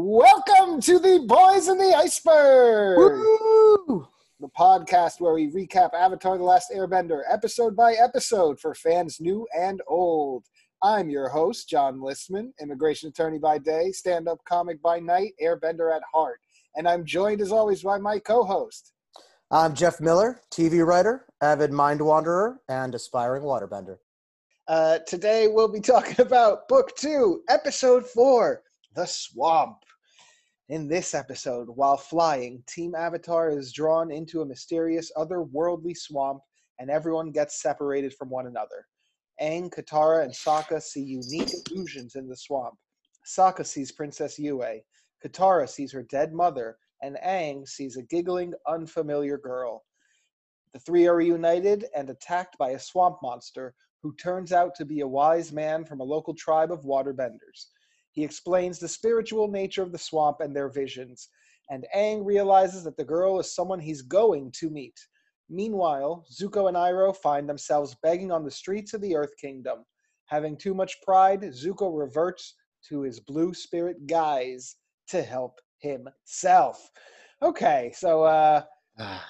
Welcome 0.00 0.80
to 0.82 1.00
the 1.00 1.24
Boys 1.26 1.66
in 1.66 1.76
the 1.76 1.92
Iceberg, 1.92 2.98
Woo! 3.18 4.06
the 4.38 4.48
podcast 4.56 5.20
where 5.20 5.34
we 5.34 5.50
recap 5.50 5.92
Avatar 5.92 6.38
The 6.38 6.44
Last 6.44 6.70
Airbender 6.72 7.22
episode 7.28 7.74
by 7.74 7.94
episode 7.94 8.60
for 8.60 8.76
fans 8.76 9.18
new 9.20 9.44
and 9.58 9.82
old. 9.88 10.44
I'm 10.84 11.10
your 11.10 11.28
host, 11.28 11.68
Jon 11.68 11.98
Listman, 11.98 12.52
immigration 12.62 13.08
attorney 13.08 13.40
by 13.40 13.58
day, 13.58 13.90
stand 13.90 14.28
up 14.28 14.38
comic 14.48 14.80
by 14.80 15.00
night, 15.00 15.32
airbender 15.42 15.92
at 15.94 16.02
heart. 16.14 16.38
And 16.76 16.88
I'm 16.88 17.04
joined 17.04 17.40
as 17.40 17.50
always 17.50 17.82
by 17.82 17.98
my 17.98 18.20
co 18.20 18.44
host. 18.44 18.92
I'm 19.50 19.74
Jeff 19.74 20.00
Miller, 20.00 20.40
TV 20.52 20.86
writer, 20.86 21.26
avid 21.42 21.72
mind 21.72 22.00
wanderer, 22.00 22.60
and 22.68 22.94
aspiring 22.94 23.42
waterbender. 23.42 23.96
Uh, 24.68 25.00
today 25.08 25.48
we'll 25.48 25.66
be 25.66 25.80
talking 25.80 26.20
about 26.24 26.68
Book 26.68 26.94
Two, 26.96 27.42
Episode 27.48 28.06
Four 28.06 28.62
The 28.94 29.04
Swamp. 29.04 29.78
In 30.68 30.86
this 30.86 31.14
episode, 31.14 31.66
while 31.70 31.96
flying, 31.96 32.62
Team 32.66 32.94
Avatar 32.94 33.48
is 33.48 33.72
drawn 33.72 34.10
into 34.10 34.42
a 34.42 34.46
mysterious 34.46 35.10
otherworldly 35.16 35.96
swamp 35.96 36.42
and 36.78 36.90
everyone 36.90 37.30
gets 37.30 37.62
separated 37.62 38.12
from 38.12 38.28
one 38.28 38.46
another. 38.46 38.84
Aang, 39.40 39.70
Katara, 39.70 40.24
and 40.24 40.32
Sokka 40.32 40.82
see 40.82 41.00
unique 41.00 41.48
illusions 41.70 42.16
in 42.16 42.28
the 42.28 42.36
swamp. 42.36 42.74
Sokka 43.26 43.64
sees 43.64 43.92
Princess 43.92 44.38
Yue, 44.38 44.82
Katara 45.24 45.66
sees 45.66 45.90
her 45.90 46.02
dead 46.02 46.34
mother, 46.34 46.76
and 47.02 47.16
Aang 47.24 47.66
sees 47.66 47.96
a 47.96 48.02
giggling, 48.02 48.52
unfamiliar 48.66 49.38
girl. 49.38 49.84
The 50.74 50.80
three 50.80 51.06
are 51.06 51.16
reunited 51.16 51.86
and 51.96 52.10
attacked 52.10 52.58
by 52.58 52.72
a 52.72 52.78
swamp 52.78 53.16
monster 53.22 53.74
who 54.02 54.14
turns 54.16 54.52
out 54.52 54.74
to 54.74 54.84
be 54.84 55.00
a 55.00 55.08
wise 55.08 55.50
man 55.50 55.86
from 55.86 56.00
a 56.00 56.04
local 56.04 56.34
tribe 56.34 56.70
of 56.70 56.84
waterbenders. 56.84 57.68
He 58.18 58.24
explains 58.24 58.80
the 58.80 58.88
spiritual 58.88 59.46
nature 59.46 59.84
of 59.84 59.92
the 59.92 59.98
swamp 59.98 60.40
and 60.40 60.54
their 60.54 60.68
visions, 60.68 61.28
and 61.70 61.86
Aang 61.94 62.26
realizes 62.26 62.82
that 62.82 62.96
the 62.96 63.04
girl 63.04 63.38
is 63.38 63.54
someone 63.54 63.78
he's 63.78 64.02
going 64.02 64.50
to 64.58 64.70
meet. 64.70 64.98
Meanwhile, 65.48 66.26
Zuko 66.28 66.66
and 66.66 66.76
Iroh 66.76 67.16
find 67.16 67.48
themselves 67.48 67.94
begging 68.02 68.32
on 68.32 68.44
the 68.44 68.50
streets 68.50 68.92
of 68.92 69.02
the 69.02 69.14
Earth 69.14 69.36
Kingdom. 69.40 69.84
Having 70.26 70.56
too 70.56 70.74
much 70.74 71.00
pride, 71.02 71.42
Zuko 71.42 71.96
reverts 71.96 72.56
to 72.88 73.02
his 73.02 73.20
blue 73.20 73.54
spirit 73.54 74.04
guise 74.08 74.74
to 75.10 75.22
help 75.22 75.60
himself. 75.78 76.90
Okay, 77.40 77.92
so 77.94 78.24
uh, 78.24 78.62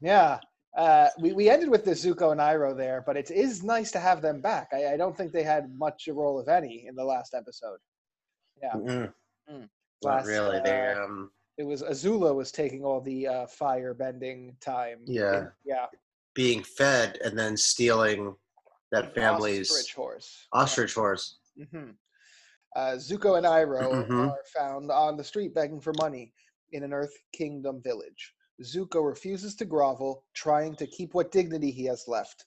yeah, 0.00 0.38
uh, 0.74 1.08
we, 1.20 1.34
we 1.34 1.50
ended 1.50 1.68
with 1.68 1.84
the 1.84 1.90
Zuko 1.90 2.32
and 2.32 2.40
Iroh 2.40 2.74
there, 2.74 3.02
but 3.04 3.18
it 3.18 3.30
is 3.30 3.62
nice 3.62 3.90
to 3.90 4.00
have 4.00 4.22
them 4.22 4.40
back. 4.40 4.68
I, 4.72 4.94
I 4.94 4.96
don't 4.96 5.14
think 5.14 5.32
they 5.32 5.42
had 5.42 5.76
much 5.76 6.08
a 6.08 6.14
role, 6.14 6.40
if 6.40 6.48
any, 6.48 6.86
in 6.88 6.94
the 6.94 7.04
last 7.04 7.34
episode. 7.34 7.76
Yeah, 8.62 8.72
Mm-mm, 8.74 9.12
Mm. 9.50 9.60
not 9.60 9.68
Last, 10.02 10.26
really. 10.26 10.60
They 10.64 10.92
uh, 10.92 11.04
um 11.04 11.30
it 11.56 11.64
was 11.64 11.82
Azula 11.82 12.34
was 12.34 12.52
taking 12.52 12.84
all 12.84 13.00
the 13.00 13.26
uh, 13.26 13.46
fire 13.46 13.94
bending 13.94 14.56
time. 14.60 15.00
Yeah. 15.06 15.38
in- 15.38 15.48
yeah. 15.64 15.86
being 16.34 16.62
fed 16.62 17.18
and 17.24 17.36
then 17.36 17.56
stealing 17.56 18.34
that 18.92 19.06
an 19.06 19.10
family's 19.12 19.70
ostrich 19.70 19.94
horse. 19.94 20.46
ostrich 20.52 20.94
horse. 20.94 21.38
hmm 21.72 21.90
Uh, 22.76 22.94
Zuko 22.96 23.36
and 23.38 23.46
Iroh 23.46 24.06
Mhm. 24.06 24.30
are 24.30 24.44
found 24.54 24.90
on 24.92 25.16
the 25.16 25.24
street 25.24 25.52
begging 25.54 25.80
for 25.80 25.92
money 25.98 26.32
in 26.72 26.82
an 26.84 26.92
Earth 26.92 27.16
Kingdom 27.32 27.82
village. 27.82 28.34
Zuko 28.62 29.04
refuses 29.04 29.56
to 29.56 29.64
grovel, 29.64 30.24
trying 30.34 30.74
to 30.76 30.86
keep 30.86 31.14
what 31.14 31.32
dignity 31.32 31.70
he 31.70 31.84
has 31.86 32.06
left, 32.06 32.44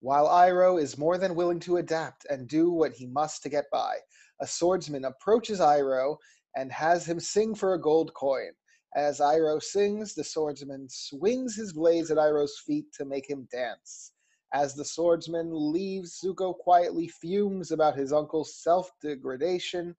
while 0.00 0.28
Iroh 0.28 0.80
is 0.80 0.98
more 0.98 1.16
than 1.18 1.34
willing 1.34 1.58
to 1.60 1.78
adapt 1.78 2.26
and 2.26 2.46
do 2.48 2.70
what 2.70 2.92
he 2.92 3.06
must 3.06 3.42
to 3.42 3.48
get 3.48 3.64
by. 3.72 3.96
A 4.42 4.46
swordsman 4.46 5.04
approaches 5.04 5.60
Iroh 5.60 6.16
and 6.56 6.70
has 6.72 7.06
him 7.06 7.20
sing 7.20 7.54
for 7.54 7.74
a 7.74 7.80
gold 7.80 8.12
coin. 8.14 8.50
As 8.94 9.20
Iroh 9.20 9.62
sings, 9.62 10.14
the 10.14 10.24
swordsman 10.24 10.88
swings 10.90 11.54
his 11.54 11.72
blades 11.72 12.10
at 12.10 12.18
Iroh's 12.18 12.58
feet 12.66 12.92
to 12.94 13.04
make 13.04 13.30
him 13.30 13.48
dance. 13.50 14.12
As 14.52 14.74
the 14.74 14.84
swordsman 14.84 15.50
leaves, 15.72 16.20
Zuko 16.22 16.58
quietly 16.58 17.08
fumes 17.08 17.70
about 17.70 17.96
his 17.96 18.12
uncle's 18.12 18.60
self 18.62 18.90
degradation 19.00 19.96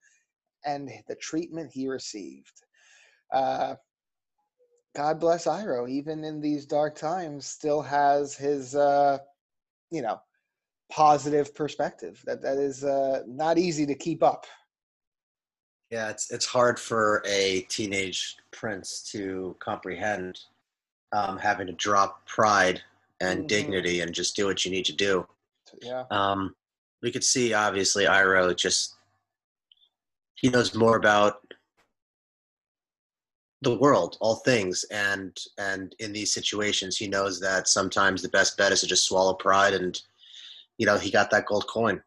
and 0.66 0.91
the 1.07 1.16
treatment 1.16 1.72
he 1.72 1.88
received. 1.88 2.62
Uh, 3.31 3.75
God 4.96 5.19
bless 5.19 5.46
Iroh, 5.46 5.90
even 5.90 6.23
in 6.23 6.40
these 6.40 6.66
dark 6.67 6.96
times, 6.96 7.47
still 7.47 7.81
has 7.81 8.35
his, 8.35 8.75
uh, 8.75 9.17
you 9.90 10.01
know, 10.03 10.19
positive 10.93 11.55
perspective. 11.55 12.21
That 12.25 12.41
that 12.43 12.57
is 12.57 12.83
uh, 12.83 13.23
not 13.25 13.57
easy 13.57 13.85
to 13.87 13.95
keep 13.95 14.21
up. 14.21 14.45
Yeah, 15.89 16.09
it's 16.09 16.31
it's 16.31 16.45
hard 16.45 16.79
for 16.79 17.23
a 17.25 17.61
teenage 17.69 18.37
prince 18.51 19.01
to 19.11 19.55
comprehend 19.59 20.39
um, 21.11 21.37
having 21.37 21.67
to 21.67 21.73
drop 21.73 22.25
pride 22.27 22.81
and 23.19 23.43
Mhm. 23.43 23.47
dignity 23.47 24.01
and 24.01 24.13
just 24.13 24.35
do 24.35 24.45
what 24.45 24.65
you 24.65 24.71
need 24.71 24.85
to 24.85 24.93
do. 24.93 25.27
Yeah. 25.81 26.05
Um, 26.11 26.55
we 27.01 27.11
could 27.11 27.23
see 27.23 27.53
obviously 27.53 28.05
Iroh 28.05 28.55
just 28.55 28.95
he 30.35 30.49
knows 30.49 30.75
more 30.75 30.97
about 30.97 31.53
the 33.61 33.77
world, 33.77 34.17
all 34.19 34.35
things, 34.35 34.83
and 34.91 35.35
and 35.57 35.95
in 35.99 36.13
these 36.13 36.33
situations 36.33 36.97
he 36.97 37.07
knows 37.07 37.39
that 37.39 37.67
sometimes 37.67 38.21
the 38.21 38.29
best 38.29 38.57
bet 38.57 38.71
is 38.71 38.81
to 38.81 38.87
just 38.87 39.05
swallow 39.05 39.33
pride 39.33 39.73
and 39.73 40.01
you 40.78 40.85
know 40.85 40.97
he 40.97 41.11
got 41.11 41.29
that 41.31 41.45
gold 41.45 41.67
coin. 41.67 42.01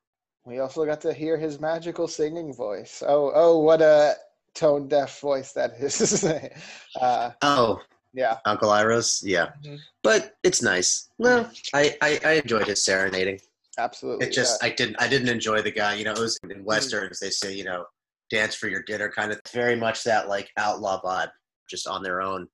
We 0.44 0.60
also 0.60 0.84
got 0.86 1.00
to 1.02 1.12
hear 1.12 1.36
his 1.36 1.60
magical 1.60 2.06
singing 2.06 2.54
voice. 2.54 3.02
Oh, 3.06 3.32
oh, 3.34 3.58
what 3.58 3.82
a 3.82 4.14
tone 4.54 4.86
deaf 4.88 5.20
voice 5.20 5.52
that 5.52 5.72
is. 5.80 6.24
uh, 7.00 7.30
Oh, 7.42 7.80
yeah. 8.14 8.38
Uncle 8.44 8.70
Iroh's, 8.70 9.22
yeah, 9.24 9.52
Mhm. 9.64 9.78
but 10.02 10.36
it's 10.42 10.62
nice. 10.62 11.08
Well, 11.18 11.50
I, 11.74 11.96
I 12.00 12.20
I 12.24 12.32
enjoyed 12.34 12.66
his 12.68 12.82
serenading. 12.84 13.40
Absolutely. 13.78 14.26
It 14.26 14.32
just 14.32 14.62
yeah. 14.62 14.68
I 14.68 14.74
didn't 14.74 14.96
I 15.00 15.08
didn't 15.08 15.28
enjoy 15.28 15.60
the 15.62 15.70
guy. 15.72 15.94
You 15.96 16.04
know, 16.04 16.12
it 16.12 16.18
was 16.18 16.38
in 16.48 16.64
westerns 16.64 17.18
they 17.20 17.30
say 17.30 17.52
you 17.52 17.64
know 17.64 17.84
dance 18.30 18.54
for 18.54 18.68
your 18.68 18.82
dinner 18.82 19.08
kind 19.10 19.30
of 19.32 19.40
very 19.52 19.76
much 19.76 20.02
that 20.04 20.28
like 20.28 20.50
outlaw 20.56 21.00
vibe, 21.02 21.30
just 21.68 21.86
on 21.86 22.02
their 22.02 22.22
own. 22.22 22.48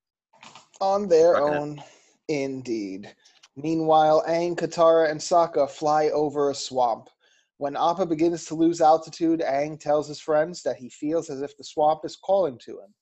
on 0.81 1.09
their 1.09 1.37
own, 1.37 1.81
indeed. 2.29 3.15
Meanwhile, 3.57 4.25
Aang, 4.27 4.57
Katara, 4.57 5.11
and 5.11 5.21
Sokka 5.21 5.69
fly 5.69 6.09
over 6.09 6.51
a 6.51 6.55
swamp. 6.55 7.11
When 7.59 7.77
Appa 7.77 8.07
begins 8.07 8.47
to 8.47 8.55
lose 8.55 8.81
altitude, 8.81 9.41
Aang 9.41 9.79
tells 9.79 10.09
his 10.09 10.21
friends 10.21 10.63
that 10.63 10.77
he 10.77 10.89
feels 10.89 11.29
as 11.29 11.43
if 11.43 11.57
the 11.57 11.65
swamp 11.65 12.01
is 12.05 12.17
calling 12.17 12.59
to 12.65 12.81
him. 12.81 12.95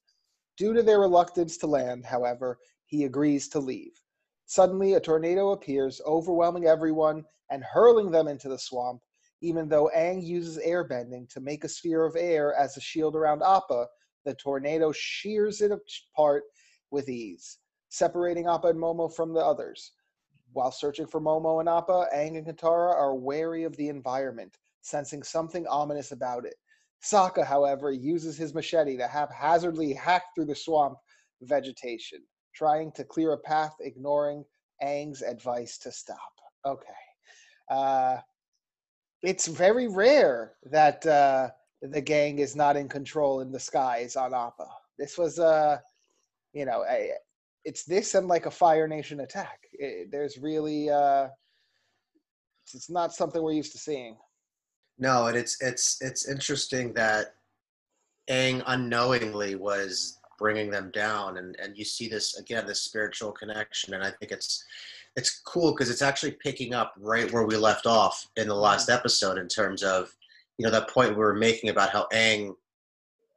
Due 0.56 0.75
to 0.75 0.83
their 0.83 0.99
reluctance 0.99 1.56
to 1.59 1.66
land, 1.66 2.05
however, 2.05 2.59
he 2.87 3.05
agrees 3.05 3.49
to 3.49 3.60
leave. 3.60 3.93
Suddenly, 4.47 4.94
a 4.94 5.00
tornado 5.00 5.50
appears, 5.50 6.00
overwhelming 6.05 6.66
everyone 6.66 7.25
and 7.50 7.62
hurling 7.62 8.10
them 8.10 8.27
into 8.27 8.49
the 8.49 8.59
swamp. 8.59 9.00
Even 9.41 9.69
though 9.69 9.89
Aang 9.97 10.22
uses 10.22 10.59
airbending 10.59 11.28
to 11.31 11.41
make 11.41 11.62
a 11.62 11.69
sphere 11.69 12.05
of 12.05 12.16
air 12.16 12.55
as 12.55 12.77
a 12.77 12.81
shield 12.81 13.15
around 13.15 13.43
Appa, 13.43 13.87
the 14.25 14.34
tornado 14.34 14.91
shears 14.91 15.60
it 15.60 15.71
apart 15.71 16.43
with 16.91 17.09
ease, 17.09 17.59
separating 17.89 18.49
Appa 18.49 18.66
and 18.66 18.78
Momo 18.78 19.15
from 19.15 19.33
the 19.33 19.41
others. 19.41 19.93
While 20.53 20.72
searching 20.72 21.06
for 21.06 21.21
Momo 21.21 21.61
and 21.61 21.69
Appa, 21.69 22.09
Aang 22.15 22.37
and 22.37 22.47
Katara 22.47 22.93
are 22.94 23.15
wary 23.15 23.65
of 23.65 23.77
the 23.77 23.88
environment, 23.88 24.59
sensing 24.81 25.22
something 25.22 25.66
ominous 25.66 26.12
about 26.12 26.44
it. 26.44 26.55
Sokka, 27.03 27.44
however, 27.44 27.93
uses 27.93 28.37
his 28.37 28.53
machete 28.53 28.97
to 28.97 29.06
haphazardly 29.06 29.94
hack 29.94 30.25
through 30.34 30.47
the 30.47 30.55
swamp 30.55 30.99
vegetation, 31.43 32.21
trying 32.55 32.93
to 32.93 33.05
clear 33.05 33.33
a 33.33 33.39
path, 33.39 33.75
ignoring 33.81 34.44
Aang's 34.83 35.22
advice 35.22 35.78
to 35.78 35.93
stop. 35.93 36.33
Okay. 36.66 36.87
Uh, 37.71 38.19
it's 39.22 39.47
very 39.47 39.87
rare 39.87 40.55
that 40.65 41.06
uh, 41.06 41.50
the 41.83 42.00
gang 42.00 42.39
is 42.39 42.56
not 42.56 42.77
in 42.77 42.89
control 42.89 43.41
in 43.41 43.53
the 43.53 43.60
skies 43.60 44.16
on 44.16 44.34
Appa. 44.34 44.66
This 44.99 45.16
was, 45.16 45.39
uh, 45.39 45.78
you 46.53 46.65
know, 46.65 46.84
a, 46.91 47.13
it's 47.65 47.84
this 47.84 48.15
and 48.15 48.28
like 48.28 48.47
a 48.47 48.51
Fire 48.51 48.89
Nation 48.89 49.21
attack. 49.21 49.60
It, 49.72 50.10
there's 50.10 50.39
really, 50.39 50.91
uh, 50.91 51.28
it's, 52.65 52.74
it's 52.74 52.91
not 52.91 53.12
something 53.12 53.42
we're 53.42 53.53
used 53.53 53.72
to 53.72 53.78
seeing. 53.78 54.16
No, 54.98 55.27
and 55.28 55.36
it's 55.36 55.60
it's 55.62 55.97
it's 56.03 56.28
interesting 56.28 56.92
that 56.92 57.34
Aang 58.28 58.62
unknowingly 58.66 59.54
was 59.54 60.18
bringing 60.39 60.71
them 60.71 60.91
down, 60.92 61.39
and 61.39 61.57
and 61.59 61.77
you 61.77 61.86
see 61.86 62.07
this 62.07 62.39
again, 62.39 62.66
this 62.66 62.83
spiritual 62.83 63.33
connection, 63.33 63.95
and 63.95 64.04
I 64.04 64.10
think 64.10 64.30
it's 64.30 64.62
it's 65.16 65.41
cool 65.41 65.72
because 65.72 65.91
it's 65.91 66.03
actually 66.03 66.33
picking 66.33 66.74
up 66.74 66.92
right 66.98 67.33
where 67.33 67.47
we 67.47 67.57
left 67.57 67.86
off 67.86 68.27
in 68.36 68.47
the 68.47 68.54
last 68.54 68.91
episode 68.91 69.39
in 69.39 69.48
terms 69.48 69.83
of 69.83 70.15
you 70.59 70.66
know 70.66 70.71
that 70.71 70.91
point 70.91 71.10
we 71.10 71.16
were 71.16 71.34
making 71.34 71.71
about 71.71 71.91
how 71.91 72.07
Aang 72.12 72.54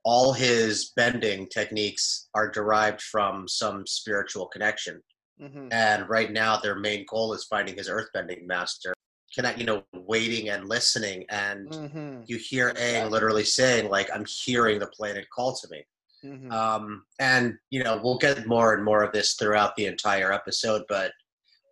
all 0.04 0.34
his 0.34 0.92
bending 0.96 1.48
techniques 1.48 2.30
are 2.34 2.50
derived 2.50 3.02
from 3.02 3.48
some 3.48 3.86
spiritual 3.88 4.48
connection 4.48 5.02
hmm 5.40 5.68
and 5.72 6.08
right 6.10 6.32
now 6.32 6.58
their 6.58 6.76
main 6.76 7.06
goal 7.10 7.34
is 7.34 7.46
finding 7.46 7.76
his 7.76 7.90
earthbending 7.90 8.46
master 8.46 8.94
connect 9.36 9.58
you 9.60 9.66
know 9.66 9.84
waiting 9.94 10.50
and 10.50 10.70
listening 10.70 11.26
and 11.30 11.74
hmm 11.74 12.22
you 12.26 12.38
hear 12.38 12.72
Aang 12.76 13.10
literally 13.10 13.44
saying 13.44 13.90
like 13.90 14.10
I'm 14.14 14.26
hearing 14.26 14.80
the 14.80 14.88
planet 14.88 15.26
call 15.36 15.56
to 15.56 15.68
me 15.70 15.84
Mhm. 16.26 16.50
Um, 16.54 17.04
and 17.20 17.56
you 17.70 17.84
know, 17.84 18.00
we'll 18.02 18.18
get 18.18 18.48
more 18.48 18.74
and 18.74 18.84
more 18.84 19.04
of 19.04 19.12
this 19.12 19.34
throughout 19.34 19.76
the 19.76 19.88
entire 19.88 20.32
episode. 20.32 20.84
But 20.88 21.12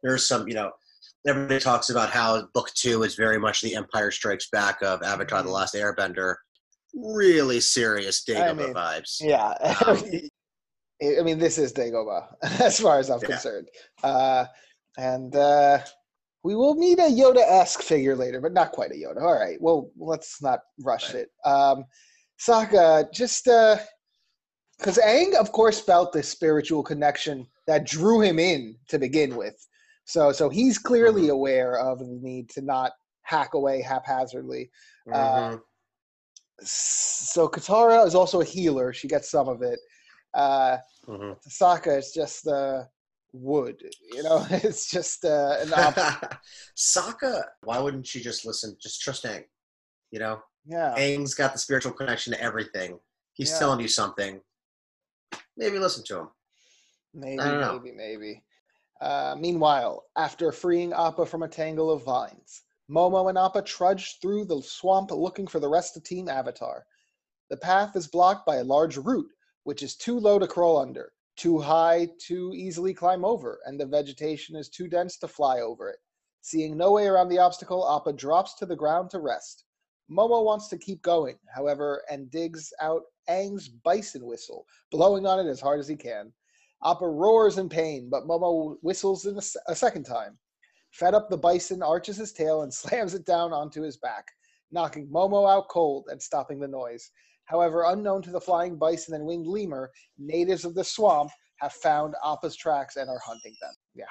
there's 0.04 0.27
some, 0.27 0.45
you 0.50 0.54
know, 0.54 0.72
everybody 1.25 1.62
talks 1.62 1.89
about 1.89 2.10
how 2.10 2.48
book 2.54 2.69
two 2.74 3.04
is 3.04 3.16
very 3.16 3.39
much 3.39 3.62
the 3.62 3.75
Empire 3.75 4.12
Strikes 4.12 4.50
Back 4.50 4.81
of 4.81 5.04
Avatar: 5.04 5.42
The 5.42 5.48
Mhm. 5.50 5.54
Last 5.54 5.74
Airbender. 5.75 6.36
Really 6.93 7.59
serious 7.61 8.23
I 8.29 8.33
Dagobah 8.33 8.55
mean, 8.57 8.73
vibes. 8.73 9.21
Yeah. 9.21 9.51
Um, 9.88 10.03
I 11.19 11.23
mean, 11.23 11.39
this 11.39 11.57
is 11.57 11.73
Dagobah, 11.73 12.27
as 12.61 12.79
far 12.79 12.99
as 12.99 13.09
I'm 13.09 13.19
Yeah. 13.21 13.27
concerned. 13.27 13.69
Uh, 14.03 14.45
and 14.97 15.35
uh, 15.35 15.79
we 16.43 16.55
will 16.55 16.75
meet 16.75 16.99
a 16.99 17.03
Yoda 17.03 17.41
esque 17.47 17.81
figure 17.81 18.15
later, 18.15 18.39
but 18.41 18.53
not 18.53 18.71
quite 18.71 18.91
a 18.91 18.95
Yoda. 18.95 19.21
All 19.21 19.39
right. 19.39 19.59
Well, 19.61 19.89
let's 19.97 20.41
not 20.41 20.59
rush 20.83 21.13
Right. 21.13 21.23
it. 21.23 21.29
Um, 21.49 21.85
Sokka, 22.39 23.11
just 23.13 23.45
because 23.45 24.97
Aang, 24.97 25.35
of 25.35 25.51
course, 25.51 25.79
felt 25.79 26.11
this 26.13 26.27
spiritual 26.29 26.83
connection 26.83 27.47
that 27.67 27.85
drew 27.85 28.21
him 28.21 28.38
in 28.39 28.75
to 28.89 28.99
begin 28.99 29.35
with. 29.35 29.55
So, 30.05 30.31
so 30.31 30.49
he's 30.49 30.77
clearly 30.77 31.27
Mhm. 31.27 31.31
aware 31.31 31.79
of 31.79 31.99
the 31.99 32.19
need 32.21 32.49
to 32.51 32.61
not 32.61 32.91
hack 33.21 33.53
away 33.53 33.81
haphazardly. 33.81 34.71
Uh, 35.11 35.17
Mhm. 35.17 35.61
So 36.63 37.48
Katara 37.48 38.06
is 38.06 38.16
also 38.16 38.42
a 38.42 38.46
healer. 38.46 38.94
She 38.94 39.08
gets 39.08 39.30
some 39.31 39.48
of 39.48 39.62
it. 39.62 39.80
Uh, 40.34 40.78
Mhm. 41.08 41.36
Sokka 41.50 41.98
is 41.98 42.12
just 42.13 42.46
uh, 42.48 42.84
wood. 43.34 43.81
You 44.13 44.24
know, 44.24 44.46
it's 44.52 44.90
just 44.90 45.25
uh, 45.25 45.58
an 45.62 45.74
op- 45.74 46.40
Sokka, 46.78 47.44
why 47.63 47.80
wouldn't 47.80 48.06
she 48.08 48.22
just 48.22 48.46
listen? 48.46 48.78
Just 48.81 49.02
trust 49.02 49.24
Aang. 49.25 49.46
You 50.12 50.19
know, 50.19 50.42
yeah. 50.66 50.94
Aang's 50.98 51.34
got 51.34 51.54
the 51.54 51.60
spiritual 51.60 51.92
connection 51.94 52.34
to 52.34 52.42
everything. 52.42 53.00
He's 53.34 53.52
Yeah. 53.52 53.60
telling 53.60 53.80
you 53.80 53.88
something. 53.88 54.42
Maybe 55.58 55.80
listen 55.80 56.04
to 56.06 56.19
him. 56.19 56.28
Maybe, 57.13 57.40
I 57.40 57.52
don't 57.52 57.62
know. 57.62 57.80
maybe, 57.80 57.96
maybe. 57.96 58.44
Uh, 59.02 59.36
meanwhile, 59.40 60.04
after 60.16 60.52
freeing 60.52 60.94
Appa 60.94 61.25
from 61.25 61.44
a 61.44 61.48
tangle 61.48 61.90
of 61.90 62.04
vines, 62.04 62.62
Momo 62.91 63.29
and 63.29 63.38
Appa 63.38 63.61
trudge 63.61 64.19
through 64.19 64.43
the 64.43 64.61
swamp 64.61 65.11
looking 65.11 65.47
for 65.47 65.61
the 65.61 65.69
rest 65.69 65.95
of 65.95 66.03
Team 66.03 66.27
Avatar. 66.27 66.85
The 67.49 67.55
path 67.55 67.95
is 67.95 68.07
blocked 68.07 68.45
by 68.45 68.57
a 68.57 68.65
large 68.65 68.97
root, 68.97 69.31
which 69.63 69.81
is 69.81 69.95
too 69.95 70.19
low 70.19 70.38
to 70.39 70.45
crawl 70.45 70.77
under, 70.77 71.13
too 71.38 71.57
high 71.57 72.09
to 72.27 72.51
easily 72.53 72.93
climb 72.93 73.23
over, 73.23 73.61
and 73.65 73.79
the 73.79 73.85
vegetation 73.85 74.57
is 74.57 74.67
too 74.67 74.89
dense 74.89 75.17
to 75.19 75.29
fly 75.29 75.61
over 75.61 75.89
it. 75.89 75.99
Seeing 76.41 76.75
no 76.75 76.91
way 76.91 77.07
around 77.07 77.29
the 77.29 77.38
obstacle, 77.39 77.89
Appa 77.89 78.11
drops 78.11 78.55
to 78.55 78.65
the 78.65 78.75
ground 78.75 79.09
to 79.11 79.19
rest. 79.19 79.63
Momo 80.11 80.43
wants 80.43 80.67
to 80.67 80.77
keep 80.77 81.01
going, 81.01 81.39
however, 81.55 82.03
and 82.09 82.29
digs 82.29 82.73
out 82.81 83.03
Aang's 83.29 83.69
bison 83.69 84.25
whistle, 84.25 84.65
blowing 84.91 85.25
on 85.25 85.39
it 85.39 85.49
as 85.49 85.61
hard 85.61 85.79
as 85.79 85.88
he 85.88 85.95
can. 85.95 86.33
Appa 86.83 87.07
roars 87.07 87.57
in 87.57 87.69
pain, 87.69 88.09
but 88.09 88.27
Momo 88.27 88.75
whistles 88.81 89.25
a 89.25 89.75
second 89.75 90.03
time. 90.03 90.38
Fed 90.91 91.13
up, 91.13 91.29
the 91.29 91.38
bison 91.38 91.81
arches 91.81 92.17
his 92.17 92.33
tail 92.33 92.63
and 92.63 92.73
slams 92.73 93.13
it 93.13 93.25
down 93.25 93.53
onto 93.53 93.81
his 93.81 93.97
back, 93.97 94.25
knocking 94.71 95.07
Momo 95.07 95.49
out 95.49 95.67
cold 95.69 96.07
and 96.09 96.21
stopping 96.21 96.59
the 96.59 96.67
noise. 96.67 97.09
However, 97.45 97.83
unknown 97.88 98.21
to 98.23 98.31
the 98.31 98.39
flying 98.39 98.77
bison 98.77 99.13
and 99.13 99.25
winged 99.25 99.47
lemur, 99.47 99.91
natives 100.17 100.63
of 100.63 100.75
the 100.75 100.83
swamp 100.83 101.31
have 101.59 101.73
found 101.73 102.15
Appa's 102.23 102.55
tracks 102.55 102.95
and 102.95 103.09
are 103.09 103.19
hunting 103.19 103.55
them. 103.61 103.73
Yeah. 103.93 104.05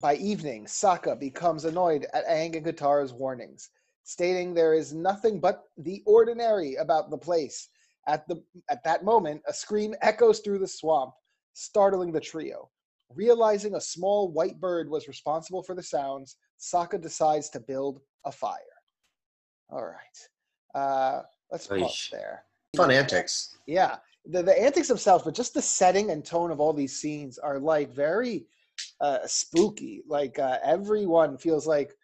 By 0.00 0.16
evening, 0.16 0.66
Sokka 0.66 1.18
becomes 1.18 1.64
annoyed 1.64 2.06
at 2.12 2.26
Aang 2.26 2.56
and 2.56 2.66
Katara's 2.66 3.12
warnings, 3.12 3.70
stating 4.02 4.52
there 4.52 4.74
is 4.74 4.92
nothing 4.92 5.38
but 5.38 5.64
the 5.76 6.02
ordinary 6.06 6.74
about 6.76 7.10
the 7.10 7.18
place. 7.18 7.68
At 8.08 8.26
the 8.26 8.42
at 8.68 8.82
that 8.82 9.04
moment, 9.04 9.42
a 9.46 9.52
scream 9.52 9.94
echoes 10.02 10.40
through 10.40 10.58
the 10.58 10.66
swamp, 10.66 11.12
startling 11.52 12.10
the 12.10 12.20
trio. 12.20 12.68
Realizing 13.14 13.74
a 13.74 13.80
small 13.80 14.30
white 14.30 14.60
bird 14.60 14.88
was 14.88 15.08
responsible 15.08 15.62
for 15.62 15.74
the 15.74 15.82
sounds, 15.82 16.36
Sokka 16.58 17.00
decides 17.00 17.48
to 17.50 17.60
build 17.60 18.00
a 18.24 18.32
fire. 18.32 18.58
All 19.70 19.84
right, 19.84 20.80
uh, 20.80 21.22
let's 21.50 21.66
pause 21.66 21.78
Eesh. 21.80 22.10
there. 22.10 22.44
Fun 22.76 22.90
antics. 22.90 23.56
Yeah, 23.66 23.96
the 24.26 24.42
the 24.42 24.60
antics 24.60 24.88
themselves, 24.88 25.24
but 25.24 25.34
just 25.34 25.54
the 25.54 25.62
setting 25.62 26.10
and 26.10 26.24
tone 26.24 26.50
of 26.50 26.60
all 26.60 26.72
these 26.72 26.98
scenes 26.98 27.38
are 27.38 27.58
like 27.58 27.90
very 27.90 28.46
uh, 29.00 29.18
spooky. 29.26 30.02
Like 30.06 30.38
uh, 30.38 30.58
everyone 30.62 31.38
feels 31.38 31.66
like 31.66 31.94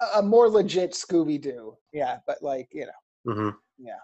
a- 0.00 0.18
a 0.18 0.22
more 0.22 0.48
legit 0.48 0.92
Scooby 0.92 1.40
Doo. 1.40 1.76
Yeah, 1.92 2.18
but 2.26 2.42
like 2.42 2.68
you 2.72 2.86
know, 2.86 3.32
mm-hmm. 3.32 3.56
Yeah. 3.78 3.94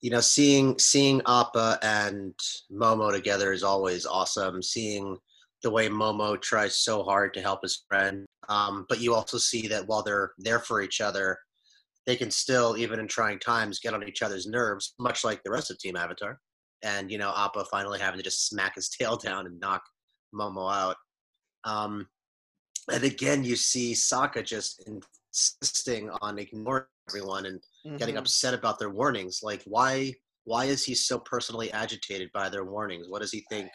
You 0.00 0.10
know, 0.10 0.20
seeing 0.20 0.78
seeing 0.78 1.20
Appa 1.26 1.78
and 1.82 2.34
Momo 2.72 3.12
together 3.12 3.52
is 3.52 3.62
always 3.62 4.06
awesome. 4.06 4.62
Seeing 4.62 5.16
the 5.62 5.70
way 5.70 5.88
Momo 5.88 6.40
tries 6.40 6.78
so 6.78 7.02
hard 7.02 7.34
to 7.34 7.40
help 7.40 7.62
his 7.62 7.84
friend, 7.88 8.24
um, 8.48 8.86
but 8.88 9.00
you 9.00 9.14
also 9.14 9.38
see 9.38 9.66
that 9.68 9.86
while 9.88 10.02
they're 10.02 10.32
there 10.38 10.60
for 10.60 10.80
each 10.80 11.00
other, 11.00 11.36
they 12.06 12.14
can 12.14 12.30
still, 12.30 12.76
even 12.76 13.00
in 13.00 13.08
trying 13.08 13.40
times, 13.40 13.80
get 13.80 13.92
on 13.92 14.06
each 14.06 14.22
other's 14.22 14.46
nerves, 14.46 14.94
much 15.00 15.24
like 15.24 15.42
the 15.42 15.50
rest 15.50 15.70
of 15.70 15.78
Team 15.78 15.96
Avatar. 15.96 16.38
And 16.82 17.10
you 17.10 17.18
know, 17.18 17.32
Appa 17.36 17.64
finally 17.70 17.98
having 17.98 18.18
to 18.18 18.24
just 18.24 18.48
smack 18.48 18.76
his 18.76 18.88
tail 19.00 19.16
down 19.16 19.46
and 19.46 19.58
knock 19.58 19.82
Momo 20.34 20.72
out. 20.72 20.96
Um, 21.64 22.06
and 22.90 23.04
again, 23.04 23.44
you 23.44 23.56
see 23.56 23.92
Sokka 23.92 24.44
just 24.44 24.88
insisting 25.32 26.10
on 26.22 26.38
ignoring 26.38 26.84
everyone 27.08 27.46
and 27.46 27.60
getting 27.98 28.16
Mhm. 28.16 28.18
upset 28.18 28.54
about 28.54 28.78
their 28.78 28.90
warnings. 28.90 29.40
Like, 29.42 29.62
why? 29.64 30.14
Why 30.44 30.64
is 30.64 30.84
he 30.84 30.94
so 30.94 31.18
personally 31.18 31.70
agitated 31.72 32.30
by 32.32 32.48
their 32.48 32.64
warnings? 32.64 33.08
What 33.08 33.20
does 33.20 33.30
he 33.32 33.44
think? 33.50 33.70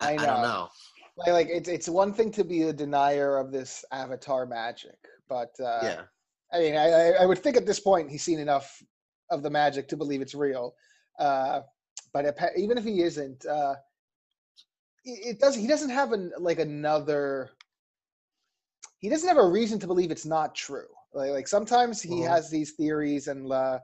I, 0.00 0.10
I 0.10 0.12
I 0.12 0.16
don't 0.16 0.26
know. 0.26 0.42
know. 0.42 0.68
like, 1.16 1.32
like 1.32 1.48
it's 1.48 1.68
it's 1.68 1.88
one 1.88 2.12
thing 2.12 2.30
to 2.32 2.44
be 2.44 2.62
a 2.62 2.72
denier 2.72 3.36
of 3.36 3.50
this 3.52 3.84
Avatar 3.92 4.46
magic, 4.46 4.98
but 5.28 5.52
uh, 5.60 5.80
yeah, 5.82 6.02
I 6.52 6.58
mean, 6.60 6.76
I, 6.76 7.12
I- 7.12 7.26
would 7.26 7.38
think 7.38 7.56
at 7.56 7.66
this 7.66 7.80
point 7.80 8.10
he's 8.10 8.22
seen 8.22 8.38
enough 8.38 8.82
of 9.30 9.42
the 9.42 9.50
magic 9.50 9.88
to 9.88 9.96
believe 9.96 10.20
it's 10.22 10.34
real. 10.34 10.74
Uh, 11.18 11.62
but 12.12 12.26
appa- 12.26 12.56
even 12.56 12.78
if 12.78 12.84
he 12.84 13.02
isn't, 13.02 13.44
uh, 13.46 13.74
it, 15.04 15.26
it 15.36 15.40
does. 15.40 15.54
He 15.56 15.66
doesn't 15.66 15.90
have 15.90 16.12
an 16.12 16.32
like 16.38 16.58
another. 16.60 17.50
He 19.04 19.10
doesn't 19.10 19.28
have 19.28 19.36
a 19.36 19.46
reason 19.46 19.78
to 19.80 19.86
believe 19.86 20.10
it's 20.10 20.24
not 20.24 20.54
true. 20.54 20.88
Like, 21.12 21.30
like 21.30 21.46
sometimes 21.46 22.00
he 22.00 22.22
Mhm. 22.22 22.26
has 22.26 22.48
these 22.48 22.72
theories, 22.72 23.28
and 23.28 23.52
uh, 23.52 23.78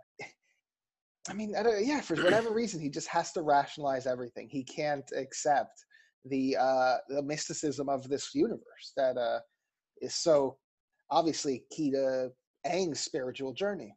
I 1.28 1.34
mean, 1.34 1.54
I 1.54 1.62
don't, 1.62 1.84
yeah, 1.84 2.00
for 2.00 2.16
whatever 2.16 2.50
reason, 2.54 2.80
he 2.80 2.88
just 2.88 3.08
has 3.08 3.30
to 3.32 3.42
rationalize 3.42 4.06
everything. 4.06 4.48
He 4.48 4.64
can't 4.64 5.04
accept 5.14 5.84
the 6.24 6.56
uh, 6.56 6.96
the 7.10 7.22
mysticism 7.22 7.90
of 7.90 8.08
this 8.08 8.34
universe 8.34 8.94
that 8.96 9.18
uh, 9.18 9.40
is 10.00 10.14
so 10.14 10.56
obviously 11.10 11.66
key 11.70 11.90
to 11.90 12.30
Aang's 12.66 13.00
spiritual 13.00 13.52
journey. 13.52 13.94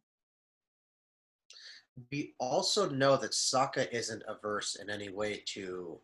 we 2.12 2.34
also 2.39 2.89
know 2.89 3.15
that 3.15 3.32
Sokka 3.32 3.89
isn't 3.94 4.24
averse 4.27 4.75
in 4.75 4.89
any 4.89 5.10
way 5.10 5.42
to 5.53 6.01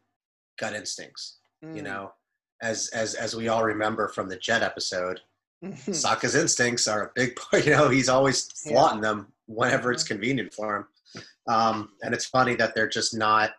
gut 0.58 0.74
instincts. 0.74 1.40
You 1.74 1.82
Mm. 1.82 1.84
know, 1.84 2.14
as 2.62 2.90
as 2.90 3.16
as 3.16 3.36
we 3.36 3.48
all 3.48 3.64
remember 3.64 4.08
from 4.10 4.28
the 4.30 4.38
Jet 4.38 4.62
episode, 4.64 5.20
Mhm. 5.64 5.76
Sokka's 5.90 6.36
instincts 6.36 6.88
are 6.88 7.04
a 7.08 7.12
big 7.16 7.36
part. 7.36 7.64
You 7.66 7.72
know, 7.72 7.90
he's 7.90 8.10
always 8.10 8.48
Yeah. 8.66 8.72
flaunting 8.74 9.02
them 9.02 9.34
whenever 9.48 9.92
it's 9.92 10.04
Mhm. 10.04 10.08
convenient 10.08 10.54
for 10.54 10.76
him. 10.78 10.88
Um, 11.48 11.94
and 12.02 12.14
it's 12.14 12.26
funny 12.26 12.56
that 12.56 12.76
they're 12.76 12.88
just 12.90 13.14
not. 13.16 13.52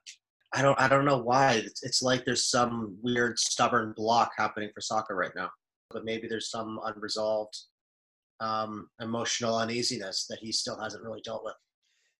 I 0.53 0.63
don't. 0.63 0.79
I 0.81 0.89
don't 0.89 1.05
know 1.05 1.19
why. 1.19 1.55
It's, 1.55 1.83
it's 1.83 2.03
like 2.03 2.25
there's 2.25 2.47
some 2.47 2.97
weird, 3.03 3.39
stubborn 3.39 3.93
block 3.97 4.33
happening 4.37 4.71
for 4.75 4.81
Sokka 4.81 5.11
right 5.11 5.35
now. 5.35 5.51
But 5.91 6.05
maybe 6.05 6.27
there's 6.29 6.51
some 6.51 6.81
unresolved 6.85 7.57
um, 8.41 8.89
emotional 9.01 9.59
uneasiness 9.59 10.27
that 10.29 10.39
he 10.39 10.51
still 10.53 10.81
hasn't 10.81 11.03
really 11.05 11.21
dealt 11.21 11.45
with 11.45 11.55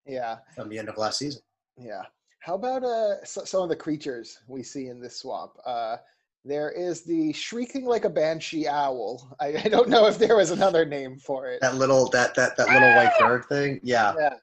yeah, 0.07 0.39
from 0.55 0.69
the 0.69 0.79
end 0.79 0.89
of 0.91 0.99
last 0.99 1.19
season. 1.19 1.41
yeah. 1.79 2.03
How 2.41 2.55
about 2.57 2.85
uh, 2.85 3.25
so, 3.25 3.45
some 3.45 3.63
of 3.63 3.69
the 3.71 3.77
creatures 3.77 4.39
we 4.47 4.63
see 4.63 4.89
in 4.89 5.01
this 5.01 5.21
swamp? 5.21 5.53
Uh, 5.65 5.97
there 6.45 6.71
is 6.71 7.03
the 7.03 7.33
shrieking 7.33 7.85
like 7.85 8.05
a 8.05 8.11
banshee 8.11 8.67
owl. 8.67 9.37
I, 9.41 9.49
I 9.65 9.69
don't 9.69 9.89
know 9.89 10.07
if 10.07 10.19
there 10.19 10.37
was 10.37 10.51
another 10.51 10.85
name 10.85 11.19
for 11.19 11.47
it. 11.49 11.61
That 11.61 11.77
little 11.77 12.09
that 12.11 12.35
that 12.35 12.57
that 12.57 12.69
little 12.69 12.95
white 12.95 13.13
bird 13.19 13.45
thing. 13.47 13.81
Yeah. 13.83 14.15
Yeah. 14.19 14.35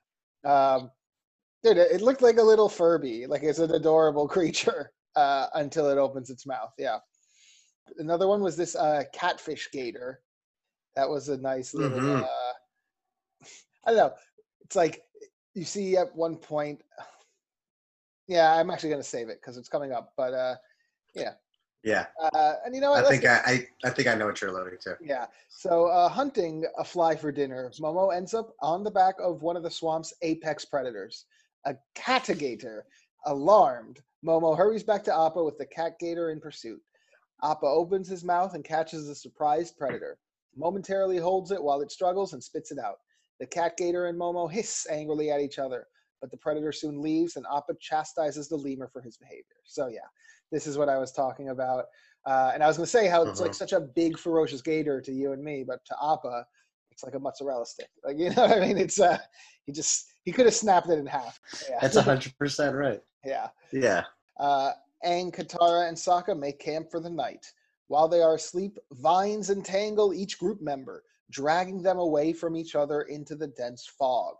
Um, 0.49 0.91
dude, 1.63 1.77
it 1.77 1.91
it 1.91 2.01
looked 2.01 2.21
like 2.21 2.37
a 2.37 2.43
little 2.43 2.69
Furby. 2.69 3.25
Like 3.27 3.43
it's 3.43 3.59
an 3.59 3.71
adorable 3.71 4.27
creature 4.35 4.91
uh, 5.15 5.47
until 5.55 5.89
it 5.89 5.97
opens 5.97 6.29
its 6.29 6.45
mouth. 6.45 6.73
Yeah. 6.77 6.99
Another 7.97 8.27
one 8.27 8.41
was 8.41 8.55
this 8.55 8.75
uh, 8.75 9.03
catfish 9.13 9.69
gator. 9.71 10.21
That 10.95 11.09
was 11.09 11.29
a 11.29 11.37
nice 11.37 11.73
little. 11.73 11.99
Mhm. 11.99 12.23
Uh, 12.23 12.53
I 13.85 13.91
don't 13.91 13.97
know. 13.97 14.13
It's 14.65 14.75
like 14.75 15.01
you 15.55 15.63
see 15.63 15.97
at 15.97 16.15
one 16.15 16.35
point. 16.35 16.81
Yeah, 18.29 18.51
I'm 18.53 18.69
actually 18.69 18.89
gonna 18.89 19.03
save 19.03 19.29
it 19.29 19.39
because 19.39 19.55
it's 19.55 19.69
coming 19.69 19.93
up. 19.93 20.11
But 20.17 20.33
uh, 20.33 20.55
Yeah. 21.15 21.35
Uh, 22.33 22.53
and 22.65 22.75
you 22.75 22.81
know 22.81 22.91
what? 22.91 23.05
I 23.05 23.09
think 23.09 23.25
I, 23.25 23.41
I 23.45 23.67
I 23.85 23.89
think 23.91 24.07
I 24.07 24.15
know 24.15 24.25
what 24.25 24.41
you're 24.41 24.49
alluding 24.49 24.79
to. 24.83 24.97
yeah. 25.01 25.27
So, 25.49 25.85
uh, 25.85 26.09
hunting 26.09 26.65
a 26.77 26.83
fly 26.83 27.15
for 27.15 27.31
dinner, 27.31 27.71
Momo 27.79 28.15
ends 28.15 28.33
up 28.33 28.53
on 28.61 28.83
the 28.83 28.91
back 28.91 29.15
of 29.19 29.41
one 29.41 29.55
of 29.55 29.63
the 29.63 29.71
swamp's 29.71 30.13
apex 30.21 30.65
predators. 30.65 31.25
a 31.65 31.75
catagator. 31.95 32.81
Alarmed, 33.25 33.99
Momo 34.25 34.55
hurries 34.55 34.83
back 34.83 35.03
to 35.03 35.13
Appa 35.15 35.43
with 35.43 35.57
the 35.57 35.65
cat 35.65 35.93
gator 35.99 36.31
in 36.31 36.39
pursuit. 36.39 36.81
Appa 37.43 37.65
opens 37.65 38.07
his 38.07 38.23
mouth 38.23 38.53
and 38.53 38.63
catches 38.63 39.07
the 39.07 39.15
surprised 39.15 39.77
predator. 39.77 40.17
Momentarily 40.55 41.17
holds 41.17 41.51
it 41.51 41.61
while 41.61 41.81
it 41.81 41.91
struggles 41.91 42.33
and 42.33 42.43
spits 42.43 42.71
it 42.71 42.79
out. 42.79 42.97
The 43.39 43.45
cat 43.45 43.75
gator 43.77 44.07
and 44.07 44.17
Momo 44.19 44.49
hiss 44.49 44.87
angrily 44.89 45.29
at 45.29 45.41
each 45.41 45.59
other, 45.59 45.87
but 46.21 46.31
the 46.31 46.37
predator 46.37 46.71
soon 46.71 47.01
leaves 47.01 47.35
and 47.35 47.45
Appa 47.53 47.73
chastises 47.79 48.47
the 48.49 48.55
lemur 48.55 48.87
for 48.91 49.01
his 49.01 49.17
behavior. 49.17 49.57
So 49.65 49.87
yeah, 49.87 49.99
this 50.51 50.67
is 50.67 50.77
what 50.77 50.89
I 50.89 50.97
was 50.97 51.11
talking 51.11 51.49
about. 51.49 51.85
Uh, 52.25 52.51
and 52.53 52.63
I 52.63 52.67
was 52.67 52.77
going 52.77 52.85
to 52.85 52.91
say 52.91 53.07
how 53.07 53.23
it's 53.23 53.39
like 53.39 53.51
Mhm. 53.51 53.55
such 53.55 53.73
a 53.73 53.79
big 53.79 54.17
ferocious 54.17 54.61
gator 54.61 54.99
to 55.01 55.11
you 55.11 55.31
and 55.31 55.43
me, 55.43 55.63
but 55.63 55.79
to 55.85 55.95
Appa, 56.03 56.45
it's 56.91 57.03
like 57.03 57.15
a 57.15 57.19
mozzarella 57.19 57.65
stick. 57.65 57.89
Like 58.03 58.17
you 58.19 58.29
know 58.31 58.47
what 58.47 58.51
I 58.51 58.59
mean? 58.67 58.77
It's 58.77 58.99
uh, 58.99 59.17
he 59.65 59.71
just 59.71 60.07
he 60.23 60.31
could 60.31 60.45
have 60.45 60.55
snapped 60.55 60.89
it 60.89 60.99
in 60.99 61.05
half. 61.05 61.39
Yeah, 61.69 61.77
That's 61.81 61.97
hundred 61.97 62.37
percent 62.37 62.75
right. 62.75 63.01
yeah. 63.25 63.49
Yeah. 63.71 64.03
Uh, 64.39 64.71
Aang, 65.05 65.31
Katara, 65.33 65.87
and 65.87 65.95
Sokka 65.95 66.37
make 66.37 66.59
camp 66.59 66.89
for 66.89 66.99
the 66.99 67.09
night. 67.09 67.45
While 67.87 68.07
they 68.09 68.21
are 68.21 68.35
asleep, 68.35 68.77
vines 68.93 69.49
entangle 69.49 70.13
each 70.13 70.37
group 70.39 70.59
member, 70.61 71.03
dragging 71.31 71.81
them 71.81 71.99
away 71.99 72.33
from 72.33 72.57
each 72.57 72.75
other 72.75 73.03
into 73.03 73.35
the 73.35 73.47
dense 73.47 73.85
fog. 73.85 74.35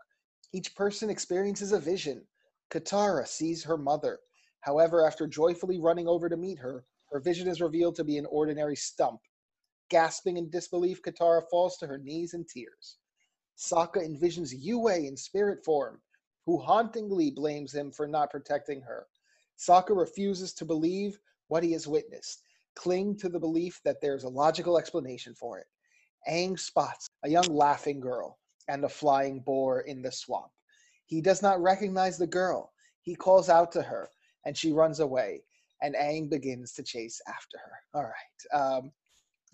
Each 0.52 0.74
person 0.74 1.10
experiences 1.10 1.72
a 1.72 1.78
vision. 1.78 2.26
Katara 2.70 3.26
sees 3.26 3.64
her 3.64 3.76
mother. 3.76 4.18
However, 4.60 5.06
after 5.06 5.26
joyfully 5.26 5.78
running 5.78 6.08
over 6.08 6.28
to 6.28 6.38
meet 6.38 6.58
her, 6.58 6.86
her 7.10 7.20
vision 7.20 7.48
is 7.48 7.60
revealed 7.60 7.96
to 7.96 8.04
be 8.04 8.16
an 8.16 8.26
ordinary 8.26 8.76
stump. 8.76 9.20
Gasping 9.90 10.38
in 10.38 10.48
disbelief, 10.48 11.02
Katara 11.02 11.42
falls 11.50 11.76
to 11.78 11.86
her 11.86 11.98
knees 11.98 12.32
in 12.32 12.44
tears. 12.44 12.96
Sokka 13.56 13.96
envisions 13.96 14.54
Yue 14.56 14.88
in 14.88 15.16
spirit 15.16 15.64
form, 15.64 16.00
who 16.46 16.58
hauntingly 16.58 17.30
blames 17.30 17.74
him 17.74 17.90
for 17.90 18.06
not 18.06 18.30
protecting 18.30 18.80
her. 18.82 19.06
Sokka 19.58 19.94
refuses 19.94 20.54
to 20.54 20.64
believe 20.64 21.18
what 21.48 21.62
he 21.62 21.72
has 21.72 21.86
witnessed, 21.86 22.42
cling 22.74 23.16
to 23.16 23.28
the 23.28 23.40
belief 23.40 23.82
that 23.84 24.00
there's 24.00 24.24
a 24.24 24.28
logical 24.28 24.78
explanation 24.78 25.34
for 25.34 25.58
it. 25.58 25.66
Aang 26.26 26.58
spots 26.58 27.08
a 27.22 27.28
young 27.28 27.54
laughing 27.54 28.00
girl 28.00 28.38
and 28.68 28.84
a 28.84 28.88
flying 28.88 29.40
boar 29.40 29.80
in 29.80 30.02
the 30.02 30.12
swamp. 30.12 30.50
He 31.06 31.20
does 31.20 31.42
not 31.42 31.60
recognize 31.62 32.18
the 32.18 32.26
girl. 32.26 32.72
He 33.02 33.14
calls 33.14 33.48
out 33.48 33.72
to 33.72 33.82
her, 33.82 34.08
and 34.44 34.56
she 34.56 34.72
runs 34.72 35.00
away, 35.00 35.42
and 35.82 35.94
Aang 35.94 36.28
begins 36.30 36.72
to 36.74 36.82
chase 36.82 37.20
after 37.26 37.58
her. 37.58 37.72
All 37.94 38.04
right. 38.04 38.60
Um, 38.60 38.92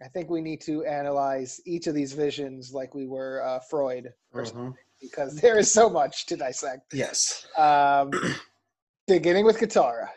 I 0.03 0.09
think 0.09 0.29
we 0.29 0.41
need 0.41 0.61
to 0.63 0.85
analyze 0.85 1.61
each 1.65 1.87
of 1.87 1.95
these 1.95 2.13
visions 2.13 2.73
like 2.75 2.95
we 2.95 3.07
were 3.07 3.43
uh, 3.45 3.61
Freud, 3.71 4.13
Mhm. 4.35 4.75
because 5.01 5.37
there 5.37 5.57
is 5.59 5.71
so 5.71 5.89
much 5.89 6.27
to 6.27 6.37
dissect. 6.37 6.93
Yes. 6.93 7.47
Um, 7.57 8.11
beginning 9.07 9.45
with 9.45 9.59
Katara. 9.59 10.09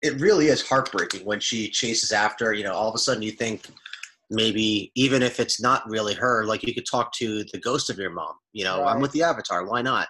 It 0.00 0.18
really 0.20 0.46
is 0.46 0.66
heartbreaking 0.66 1.26
when 1.26 1.40
she 1.40 1.68
chases 1.68 2.12
after. 2.12 2.54
You 2.54 2.64
know, 2.64 2.72
all 2.72 2.88
of 2.88 2.94
a 2.94 2.98
sudden 2.98 3.22
you 3.22 3.32
think 3.32 3.66
maybe 4.30 4.90
even 4.94 5.22
if 5.22 5.38
it's 5.40 5.60
not 5.60 5.88
really 5.88 6.14
her, 6.14 6.44
like 6.44 6.62
you 6.62 6.74
could 6.74 6.86
talk 6.90 7.12
to 7.12 7.44
the 7.52 7.60
ghost 7.60 7.90
of 7.90 7.98
your 7.98 8.10
mom. 8.10 8.34
You 8.52 8.64
know, 8.64 8.84
I'm 8.84 9.00
with 9.00 9.12
the 9.12 9.22
Avatar. 9.22 9.66
Why 9.66 9.82
not? 9.82 10.08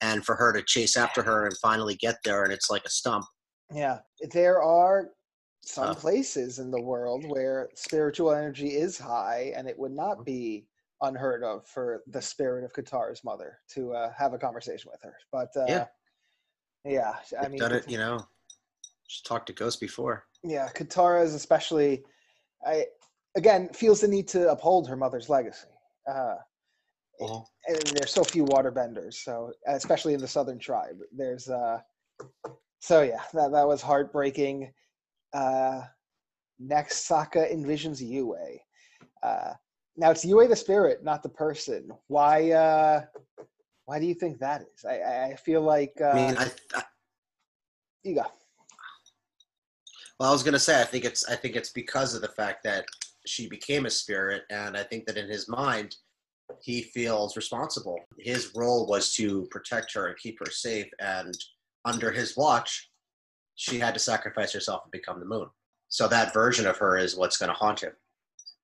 And 0.00 0.24
for 0.24 0.36
her 0.36 0.52
to 0.52 0.62
chase 0.62 0.96
after 0.96 1.22
her 1.22 1.46
and 1.46 1.56
finally 1.58 1.96
get 1.96 2.16
there, 2.24 2.44
and 2.44 2.52
it's 2.52 2.70
like 2.70 2.84
a 2.84 2.90
stump. 2.90 3.24
Yeah, 3.74 3.98
there 4.32 4.62
are 4.62 5.10
some 5.64 5.88
Tough. 5.88 6.00
places 6.00 6.60
in 6.60 6.70
the 6.70 6.80
world 6.80 7.24
where 7.28 7.68
spiritual 7.74 8.32
energy 8.32 8.76
is 8.76 8.98
high, 8.98 9.52
and 9.56 9.68
it 9.68 9.78
would 9.78 9.92
not 9.92 10.24
be 10.24 10.66
unheard 11.02 11.44
of 11.44 11.66
for 11.66 12.02
the 12.06 12.22
spirit 12.22 12.64
of 12.64 12.72
Katara's 12.72 13.22
mother 13.24 13.58
to 13.70 13.92
uh, 13.92 14.12
have 14.16 14.32
a 14.32 14.38
conversation 14.38 14.90
with 14.90 15.02
her. 15.02 15.16
But 15.30 15.48
uh, 15.56 15.66
Yeah. 15.66 15.86
yeah, 16.84 17.16
I 17.38 17.48
mean, 17.48 17.58
done 17.58 17.72
it. 17.72 17.90
You 17.90 17.98
know, 17.98 18.26
just 19.08 19.26
talked 19.26 19.48
to 19.48 19.52
ghosts 19.52 19.78
before. 19.78 20.24
yeah, 20.42 20.68
Katara 20.74 21.22
is 21.24 21.34
especially, 21.34 22.04
I 22.64 22.86
again 23.36 23.68
feels 23.72 24.00
the 24.00 24.08
need 24.08 24.28
to 24.28 24.50
uphold 24.50 24.88
her 24.88 24.96
mother's 24.96 25.28
legacy. 25.28 25.68
Uh, 26.10 26.36
and 27.20 27.82
there's 27.94 28.12
so 28.12 28.22
few 28.22 28.44
waterbenders, 28.44 29.14
so 29.14 29.52
especially 29.66 30.14
in 30.14 30.20
the 30.20 30.28
southern 30.28 30.58
tribe, 30.58 30.96
there's 31.12 31.48
uh, 31.48 31.80
so 32.80 33.02
yeah, 33.02 33.22
that 33.34 33.52
that 33.52 33.66
was 33.66 33.82
heartbreaking. 33.82 34.72
Uh, 35.32 35.82
next, 36.58 37.08
Sokka 37.08 37.52
envisions 37.52 38.00
Yue. 38.00 38.36
Uh, 39.22 39.52
now 39.96 40.10
it's 40.10 40.24
Yue 40.24 40.46
the 40.46 40.56
spirit, 40.56 41.02
not 41.02 41.22
the 41.22 41.28
person. 41.28 41.90
Why? 42.06 42.52
Uh, 42.52 43.04
why 43.86 43.98
do 43.98 44.06
you 44.06 44.14
think 44.14 44.38
that 44.38 44.62
is? 44.62 44.84
I 44.84 44.98
I 44.98 45.24
I 45.30 45.36
feel 45.36 45.62
like 45.62 45.94
uh, 46.00 46.10
I 46.10 46.14
mean, 46.14 46.36
I, 46.38 46.50
I 46.74 46.82
you 48.04 48.14
go. 48.14 48.26
Well, 50.20 50.28
I 50.28 50.32
was 50.32 50.42
gonna 50.42 50.58
say 50.58 50.80
I 50.80 50.84
think 50.84 51.04
it's 51.04 51.28
I 51.28 51.34
think 51.34 51.56
it's 51.56 51.70
because 51.70 52.14
of 52.14 52.22
the 52.22 52.28
fact 52.28 52.62
that 52.64 52.84
she 53.28 53.48
became 53.48 53.86
a 53.86 53.90
spirit, 53.90 54.42
and 54.50 54.76
I 54.76 54.82
think 54.82 55.06
that 55.06 55.16
in 55.16 55.28
his 55.28 55.48
mind, 55.48 55.96
he 56.62 56.82
feels 56.82 57.36
responsible. 57.36 57.98
His 58.18 58.52
role 58.54 58.86
was 58.86 59.14
to 59.14 59.46
protect 59.50 59.92
her 59.94 60.06
and 60.06 60.16
keep 60.18 60.38
her 60.38 60.50
safe, 60.50 60.88
and 60.98 61.34
under 61.84 62.10
his 62.10 62.36
watch, 62.36 62.90
she 63.54 63.78
had 63.78 63.94
to 63.94 64.00
sacrifice 64.00 64.52
herself 64.52 64.82
and 64.84 64.92
become 64.92 65.20
the 65.20 65.26
moon. 65.26 65.48
So 65.88 66.06
that 66.08 66.32
version 66.32 66.66
of 66.66 66.76
her 66.78 66.96
is 66.96 67.16
what's 67.16 67.38
going 67.38 67.50
to 67.50 67.54
haunt 67.54 67.80
him. 67.80 67.92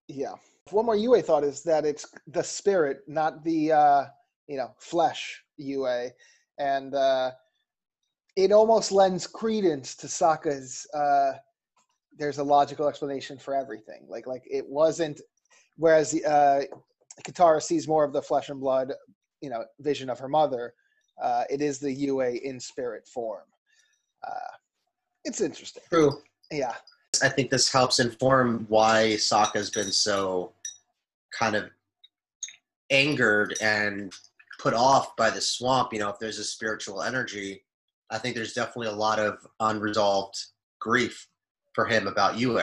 Yeah. 0.09 0.35
One 0.71 0.87
more 0.87 0.97
Yue 0.97 1.21
thought 1.21 1.45
is 1.45 1.63
that 1.65 1.85
it's 1.85 2.07
the 2.27 2.43
spirit, 2.43 3.01
not 3.07 3.45
the 3.45 3.73
uh, 3.73 4.05
you 4.47 4.57
know 4.57 4.75
flesh 4.79 5.43
Yue, 5.57 6.11
and 6.59 6.95
uh, 6.95 7.33
it 8.37 8.53
almost 8.53 8.93
lends 8.93 9.27
credence 9.27 9.95
to 9.97 10.07
Sokka's. 10.07 10.87
Uh, 10.95 11.33
there's 12.19 12.39
a 12.39 12.45
logical 12.45 12.89
explanation 12.89 13.39
for 13.39 13.55
everything. 13.55 14.05
Like 14.09 14.27
like 14.27 14.43
it 14.51 14.69
wasn't. 14.69 15.21
Whereas 15.77 16.15
uh, 16.25 16.63
Katara 17.27 17.63
sees 17.63 17.89
more 17.89 18.05
of 18.05 18.13
the 18.13 18.23
flesh 18.23 18.49
and 18.49 18.61
blood, 18.61 18.93
you 19.41 19.51
know, 19.51 19.65
vision 19.81 20.09
of 20.09 20.19
her 20.19 20.29
mother. 20.29 20.75
Uh, 21.21 21.45
it 21.51 21.61
is 21.61 21.79
the 21.79 21.93
Yue 21.93 22.21
in 22.21 22.61
spirit 22.61 23.07
form. 23.07 23.45
Uh, 24.27 24.57
it's 25.25 25.41
interesting. 25.41 25.83
True. 25.89 26.13
Yeah. 26.51 26.75
I 27.23 27.29
think 27.29 27.51
this 27.51 27.71
helps 27.71 28.01
inform 28.01 28.67
why 28.69 29.15
Sokka's 29.17 29.71
been 29.71 29.93
so 29.93 30.53
kind 31.37 31.55
of 31.55 31.71
angered 32.91 33.57
and 33.61 34.13
put 34.59 34.75
off 34.75 35.17
by 35.17 35.31
the 35.31 35.41
swamp. 35.41 35.93
You 35.93 36.01
know, 36.01 36.09
if 36.09 36.19
there's 36.19 36.39
a 36.39 36.45
spiritual 36.45 37.03
energy, 37.03 37.63
I 38.11 38.19
think 38.19 38.35
there's 38.35 38.53
definitely 38.53 38.89
a 38.89 38.97
lot 38.97 39.19
of 39.19 39.47
unresolved 39.61 40.37
grief 40.81 41.29
for 41.75 41.87
him 41.87 42.07
about 42.07 42.39
Yue. 42.39 42.61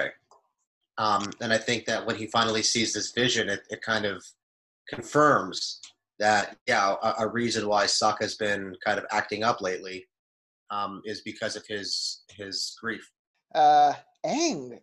Um, 0.98 1.32
and 1.42 1.52
I 1.54 1.58
think 1.58 1.86
that 1.86 2.06
when 2.06 2.16
he 2.16 2.28
finally 2.28 2.64
sees 2.64 2.94
this 2.94 3.12
vision, 3.12 3.50
it, 3.50 3.62
it 3.70 3.82
kind 3.82 4.06
of 4.06 4.24
confirms 4.88 5.80
that, 6.20 6.58
yeah, 6.68 6.96
a, 7.02 7.14
a 7.20 7.28
reason 7.28 7.68
why 7.68 7.86
Sokka's 7.86 8.36
been 8.36 8.76
kind 8.86 9.00
of 9.00 9.06
acting 9.12 9.44
up 9.44 9.62
lately 9.62 10.08
um, 10.70 11.02
is 11.06 11.22
because 11.22 11.56
of 11.56 11.66
his 11.68 12.24
his 12.30 12.78
grief. 12.80 13.10
uh, 13.56 13.94
Aang 14.26 14.80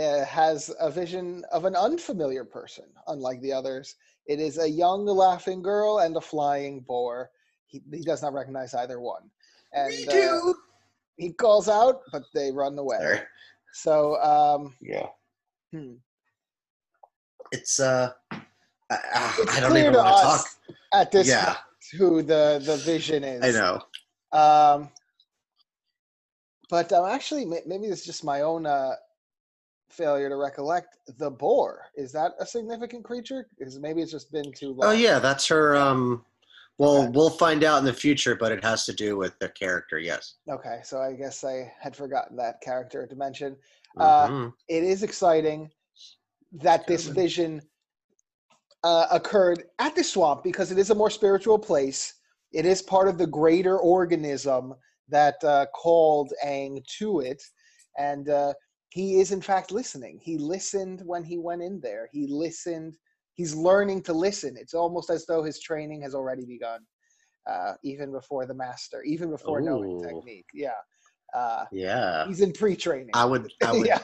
uh, 0.00 0.24
has 0.24 0.74
a 0.80 0.90
vision 0.90 1.44
of 1.52 1.64
an 1.64 1.74
unfamiliar 1.74 2.44
person, 2.44 2.84
unlike 3.08 3.40
the 3.40 3.52
others. 3.52 3.94
It 4.26 4.40
is 4.40 4.58
a 4.58 4.68
young 4.68 5.06
laughing 5.06 5.62
girl 5.62 5.98
and 5.98 6.16
a 6.16 6.20
flying 6.20 6.80
boar. 6.80 7.30
He, 7.66 7.82
he 7.92 8.02
does 8.02 8.22
not 8.22 8.34
recognize 8.34 8.74
either 8.74 9.00
one. 9.00 9.30
And 9.72 10.08
uh, 10.08 10.52
he 11.16 11.32
calls 11.32 11.68
out, 11.68 12.02
but 12.12 12.24
they 12.34 12.52
run 12.52 12.78
away. 12.78 12.98
Sorry. 13.00 13.20
So, 13.76 14.16
um, 14.22 14.74
Yeah. 14.80 15.06
hmm. 15.70 15.96
It's 17.52 17.78
uh, 17.78 18.12
I, 18.32 18.38
I, 18.90 19.36
it's 19.38 19.56
I 19.56 19.60
don't 19.60 19.76
even 19.76 19.92
want 19.92 20.16
to 20.16 20.22
talk. 20.22 20.46
at 20.94 21.12
this 21.12 21.28
Yeah. 21.28 21.56
who 21.98 22.22
the, 22.22 22.62
the 22.64 22.78
vision 22.78 23.22
is. 23.22 23.54
I 23.54 23.60
know. 23.60 23.82
Um, 24.32 24.88
but 26.70 26.90
um, 26.92 27.04
actually, 27.04 27.44
maybe 27.44 27.86
it's 27.86 28.04
just 28.04 28.24
my 28.24 28.40
own 28.40 28.64
uh, 28.66 28.94
failure 29.90 30.30
to 30.30 30.36
recollect. 30.36 30.96
The 31.18 31.30
boar 31.30 31.82
is 31.94 32.12
that 32.12 32.32
a 32.40 32.46
significant 32.46 33.04
creature? 33.04 33.46
Because 33.58 33.78
maybe 33.78 34.00
it's 34.00 34.10
just 34.10 34.32
been 34.32 34.52
too 34.52 34.70
long. 34.70 34.88
Oh 34.88 34.92
yeah, 34.92 35.18
that's 35.18 35.46
her. 35.48 35.76
Um, 35.76 36.24
well, 36.78 37.02
Okay. 37.02 37.10
we'll 37.12 37.30
find 37.30 37.64
out 37.64 37.78
in 37.78 37.84
the 37.84 37.92
future, 37.92 38.34
but 38.36 38.52
it 38.52 38.62
has 38.62 38.84
to 38.86 38.92
do 38.92 39.16
with 39.16 39.38
the 39.38 39.48
character. 39.48 39.98
Yes. 39.98 40.34
Okay, 40.48 40.80
so 40.84 41.00
I 41.00 41.14
guess 41.14 41.42
I 41.44 41.72
had 41.80 41.96
forgotten 41.96 42.36
that 42.36 42.60
character 42.60 43.06
to 43.06 43.16
mention. 43.16 43.56
Uh, 43.98 44.28
Mhm. 44.28 44.52
It 44.68 44.84
is 44.84 45.02
exciting 45.02 45.70
that 46.52 46.86
this 46.86 47.06
vision 47.06 47.62
uh, 48.84 49.08
occurred 49.10 49.64
at 49.78 49.96
the 49.96 50.04
swamp 50.04 50.44
because 50.44 50.70
it 50.70 50.78
is 50.78 50.90
a 50.90 50.94
more 50.94 51.10
spiritual 51.10 51.58
place. 51.58 52.14
It 52.52 52.64
is 52.66 52.82
part 52.82 53.08
of 53.08 53.18
the 53.18 53.26
greater 53.26 53.78
organism 53.78 54.74
that 55.08 55.42
uh, 55.42 55.66
called 55.74 56.32
Aang 56.44 56.84
to 56.98 57.20
it, 57.20 57.42
and 57.98 58.28
uh, 58.28 58.52
he 58.90 59.18
is 59.18 59.32
in 59.32 59.40
fact 59.40 59.72
listening. 59.72 60.18
He 60.22 60.38
listened 60.38 61.02
when 61.04 61.24
he 61.24 61.38
went 61.38 61.62
in 61.62 61.80
there. 61.80 62.08
He 62.12 62.26
listened. 62.28 62.96
He's 63.36 63.54
learning 63.54 64.02
to 64.04 64.12
listen. 64.12 64.56
It's 64.58 64.74
almost 64.74 65.10
as 65.10 65.26
though 65.26 65.42
his 65.44 65.60
training 65.60 66.02
has 66.02 66.14
already 66.14 66.44
begun. 66.44 66.80
uh, 67.48 67.74
even 67.84 68.10
before 68.10 68.44
the 68.44 68.54
master, 68.54 69.02
even 69.04 69.30
before 69.30 69.60
knowing 69.60 70.02
technique. 70.02 70.48
Yeah. 70.52 70.70
Uh, 71.32 71.64
Yeah. 71.70 72.26
he's 72.26 72.40
in 72.40 72.52
pre-training. 72.52 73.10
I 73.14 73.24
would. 73.24 73.52
I 73.64 73.70
would. 73.72 73.86
yeah. 73.92 74.02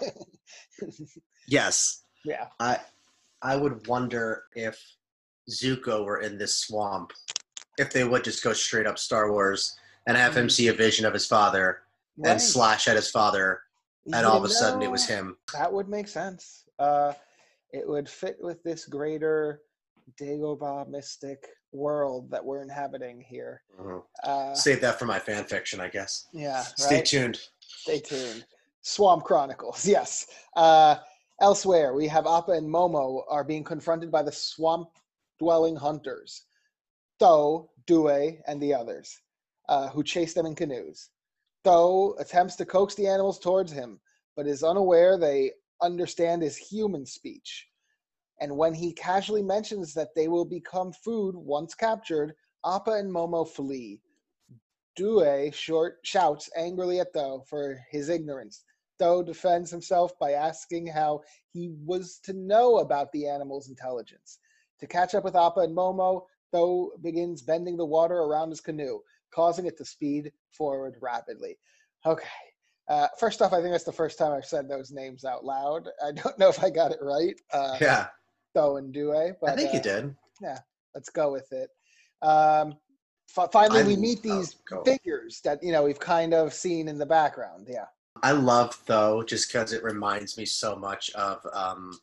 Yes. 1.49 2.05
yeah. 2.25 2.47
I. 2.61 2.79
I 3.43 3.57
would 3.57 3.85
wonder 3.89 4.45
if 4.55 4.81
Zuko 5.51 6.05
were 6.05 6.21
in 6.21 6.39
this 6.39 6.57
swamp, 6.59 7.11
if 7.79 7.93
they 7.93 8.05
would 8.05 8.23
just 8.23 8.45
go 8.45 8.53
straight 8.53 8.87
up 8.87 8.97
Star 8.97 9.33
Wars 9.33 9.75
and 10.07 10.17
have 10.17 10.37
him 10.37 10.47
Mhm. 10.47 10.53
see 10.53 10.69
a 10.69 10.73
vision 10.73 11.05
of 11.05 11.13
his 11.13 11.27
father 11.27 11.83
Right. 12.17 12.31
and 12.33 12.41
slash 12.41 12.87
at 12.87 12.95
his 12.95 13.11
father, 13.11 13.63
and 14.13 14.25
all 14.25 14.37
of 14.37 14.45
a 14.45 14.49
You 14.49 14.55
sudden 14.55 14.83
it 14.83 14.91
was 14.93 15.07
him. 15.09 15.37
That 15.53 15.73
would 15.73 15.89
make 15.89 16.07
sense. 16.07 16.65
Uh, 16.79 17.15
it 17.73 17.89
would 17.89 18.09
fit 18.09 18.37
with 18.41 18.63
this 18.63 18.85
greater 18.87 19.63
Dagobah 20.21 20.89
mystic 20.89 21.47
world 21.73 22.31
that 22.31 22.45
we're 22.45 22.63
inhabiting 22.63 23.21
here. 23.21 23.63
Mhm. 23.79 24.05
Uh, 24.25 24.55
Save 24.55 24.81
that 24.83 24.99
for 24.99 25.07
my 25.07 25.19
fan 25.19 25.45
fiction, 25.45 25.81
I 25.81 25.89
guess. 25.89 26.27
yeah, 26.33 26.63
Stay 26.63 26.97
right. 26.97 27.05
tuned. 27.05 27.41
Stay 27.61 28.01
tuned. 28.01 28.45
Swamp 28.83 29.25
Chronicles, 29.25 29.87
yes. 29.87 30.27
Uh, 30.57 30.97
elsewhere, 31.41 31.95
we 31.95 32.07
have 32.09 32.27
Appa 32.27 32.53
and 32.53 32.69
Momo 32.69 33.23
are 33.29 33.45
being 33.45 33.65
confronted 33.65 34.11
by 34.11 34.23
the 34.23 34.33
swamp 34.33 34.89
dwelling 35.39 35.77
hunters, 35.77 36.47
Tho, 37.19 37.71
Due, 37.87 38.39
and 38.47 38.61
the 38.61 38.75
others, 38.75 39.21
uh, 39.69 39.89
who 39.89 40.03
chase 40.05 40.35
them 40.35 40.47
in 40.47 40.55
canoes. 40.55 41.11
Tho 41.65 42.17
attempts 42.19 42.57
to 42.57 42.67
coax 42.67 42.97
the 42.97 43.07
animals 43.07 43.39
towards 43.39 43.73
him, 43.73 44.01
but 44.37 44.47
is 44.49 44.63
unaware 44.65 45.17
they 45.17 45.53
understand 45.83 46.43
his 46.43 46.57
human 46.57 47.05
speech. 47.05 47.67
And 48.41 48.57
when 48.57 48.75
he 48.75 48.93
casually 48.93 49.43
mentions 49.43 49.95
that 49.95 50.15
they 50.17 50.29
will 50.29 50.45
become 50.45 50.93
food 50.93 51.35
once 51.37 51.75
captured, 51.75 52.35
Appa 52.65 52.93
and 52.93 53.13
Momo 53.13 53.49
flee. 53.49 54.01
Due 54.97 55.51
short 55.53 55.99
shouts 56.03 56.51
angrily 56.57 57.01
at 57.01 57.13
Tho 57.13 57.45
for 57.49 57.79
his 57.91 58.09
ignorance. 58.09 58.65
Tho 58.99 59.23
defends 59.23 59.71
himself 59.71 60.13
by 60.19 60.33
asking 60.33 60.87
how 60.87 61.23
he 61.53 61.75
was 61.85 62.19
to 62.25 62.33
know 62.33 62.79
about 62.79 63.11
the 63.13 63.27
animal's 63.27 63.69
intelligence. 63.69 64.39
To 64.81 64.87
catch 64.87 65.15
up 65.15 65.25
with 65.25 65.37
Appa 65.37 65.61
and 65.61 65.77
Momo, 65.77 66.23
Tho 66.53 66.93
begins 67.03 67.43
bending 67.43 67.77
the 67.77 67.87
water 67.87 68.19
around 68.19 68.51
his 68.51 68.61
canoe, 68.61 69.01
causing 69.35 69.67
it 69.67 69.79
to 69.79 69.85
speed 69.85 70.33
forward 70.51 70.97
rapidly. 71.01 71.59
Okay. 72.05 72.27
Uh, 72.89 73.07
first 73.19 73.41
off, 73.41 73.53
I 73.53 73.61
think 73.61 73.73
that's 73.73 73.85
the 73.85 73.93
first 73.93 74.19
time 74.19 74.33
I've 74.33 74.45
said 74.45 74.69
those 74.69 74.91
names 74.91 75.25
out 75.25 75.45
loud. 75.45 75.89
I 76.05 76.13
don't 76.13 76.39
know 76.39 76.49
if 76.49 76.63
I 76.63 76.71
got 76.71 76.91
it 76.93 76.99
right. 77.01 77.35
Uh, 77.53 77.77
Yeah, 77.81 78.09
Tho 78.55 78.77
and 78.77 78.93
Due, 78.93 79.35
but 79.41 79.51
I 79.51 79.57
think 79.57 79.71
uh, 79.71 79.77
you 79.77 79.83
did. 79.83 80.17
Yeah, 80.41 80.59
let's 80.95 81.09
go 81.09 81.31
with 81.33 81.51
it. 81.53 81.71
Um, 82.23 82.75
fi- 83.29 83.49
finally, 83.53 83.81
I 83.81 83.87
we 83.87 83.97
meet 83.97 84.23
these 84.23 84.57
figures 84.85 85.41
that 85.45 85.63
you 85.63 85.73
know 85.73 85.83
we've 85.85 86.01
kind 86.01 86.35
of 86.35 86.53
seen 86.53 86.89
in 86.89 86.99
the 86.99 87.07
background. 87.07 87.67
Yeah. 87.71 87.87
I 88.23 88.33
love 88.33 88.79
Tho, 88.87 89.23
just 89.23 89.49
because 89.53 89.73
it 89.73 89.83
reminds 89.83 90.37
me 90.37 90.45
so 90.45 90.77
much 90.77 91.11
of 91.13 91.45
um, 91.53 91.99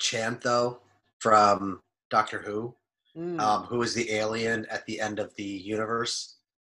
Chantho 0.00 0.78
from 1.18 1.80
Doctor 2.10 2.38
Who, 2.40 2.74
Mm. 3.16 3.40
um, 3.40 3.62
who 3.62 3.78
was 3.78 3.94
the 3.94 4.10
alien 4.12 4.66
at 4.66 4.84
the 4.84 5.00
end 5.00 5.18
of 5.18 5.34
the 5.36 5.42
universe, 5.42 6.35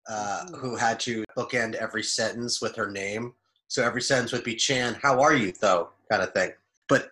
uh, 0.08 0.44
Mhm. 0.46 0.58
who 0.58 0.76
had 0.76 1.00
to 1.00 1.24
bookend 1.36 1.74
every 1.74 2.02
sentence 2.02 2.60
with 2.60 2.74
her 2.76 2.90
name. 2.90 3.34
So 3.68 3.82
every 3.82 4.02
sentence 4.02 4.32
would 4.32 4.44
be 4.44 4.54
Chan, 4.54 4.94
how 5.02 5.20
are 5.20 5.34
you, 5.34 5.52
though, 5.60 5.90
kind 6.10 6.22
of 6.22 6.32
thing. 6.32 6.52
But 6.88 7.10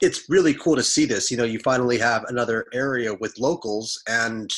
it's 0.00 0.28
really 0.28 0.54
cool 0.54 0.76
to 0.76 0.82
see 0.82 1.04
this. 1.04 1.30
You 1.30 1.36
know, 1.36 1.44
you 1.44 1.58
finally 1.60 1.98
have 1.98 2.24
another 2.24 2.66
area 2.72 3.14
with 3.14 3.38
locals, 3.38 4.02
and 4.08 4.52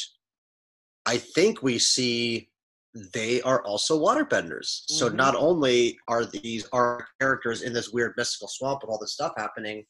I 1.06 1.18
think 1.18 1.62
we 1.62 1.78
see 1.78 2.50
they 2.94 3.40
are 3.42 3.62
also 3.64 4.00
waterbenders. 4.00 4.82
So 4.88 5.08
Mhm. 5.08 5.14
not 5.14 5.34
only 5.36 5.98
are 6.08 6.24
these 6.24 6.66
our 6.72 7.06
characters 7.20 7.62
in 7.62 7.72
this 7.72 7.90
weird 7.90 8.14
mystical 8.16 8.48
swamp 8.48 8.82
with 8.82 8.90
all 8.90 8.98
this 8.98 9.12
stuff 9.12 9.32
happening, 9.36 9.86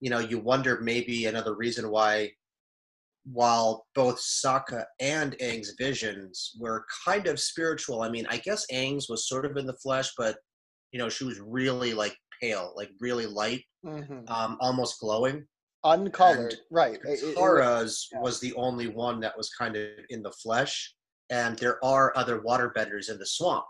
you 0.00 0.10
know, 0.10 0.18
you 0.18 0.38
wonder 0.38 0.80
maybe 0.80 1.26
another 1.26 1.54
reason 1.54 1.90
why 1.90 2.34
while 3.32 3.86
both 3.94 4.18
Sokka 4.20 4.84
and 5.00 5.36
Aang's 5.38 5.74
visions 5.78 6.52
were 6.58 6.84
kind 7.06 7.26
of 7.26 7.38
spiritual. 7.40 8.02
I 8.02 8.08
mean, 8.10 8.26
I 8.28 8.38
guess 8.38 8.66
Aang's 8.72 9.08
was 9.08 9.28
sort 9.28 9.46
of 9.46 9.56
in 9.56 9.66
the 9.66 9.76
flesh, 9.76 10.10
but 10.16 10.36
you 10.92 10.98
know, 10.98 11.08
she 11.08 11.24
was 11.24 11.38
really 11.40 11.94
like 11.94 12.16
pale, 12.40 12.72
like 12.76 12.90
really 13.00 13.26
light, 13.26 13.62
Mhm. 13.84 14.28
um, 14.30 14.56
almost 14.60 14.98
glowing. 15.00 15.46
Uncolored, 15.84 16.52
and 16.52 16.60
right? 16.70 17.00
It- 17.04 17.36
yeah. 18.12 18.20
was 18.20 18.40
the 18.40 18.52
only 18.54 18.88
one 18.88 19.20
that 19.20 19.36
was 19.36 19.48
kind 19.50 19.76
of 19.76 19.88
in 20.10 20.22
the 20.22 20.32
flesh, 20.32 20.94
and 21.30 21.58
there 21.58 21.82
are 21.84 22.12
other 22.16 22.40
waterbenders 22.42 23.08
in 23.10 23.18
the 23.18 23.26
swamp 23.26 23.64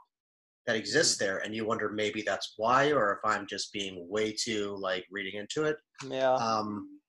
that 0.66 0.76
exist 0.76 1.18
Mm-hmm. 1.20 1.24
there, 1.26 1.38
and 1.38 1.54
you 1.54 1.66
wonder 1.66 1.90
maybe 1.90 2.22
that's 2.22 2.54
why, 2.56 2.90
or 2.92 3.12
if 3.12 3.18
I'm 3.30 3.46
just 3.46 3.72
being 3.72 4.08
way 4.08 4.32
too 4.32 4.76
like 4.80 5.06
reading 5.10 5.38
into 5.38 5.64
it. 5.64 5.76
yeah. 6.08 6.32
Um, 6.34 6.99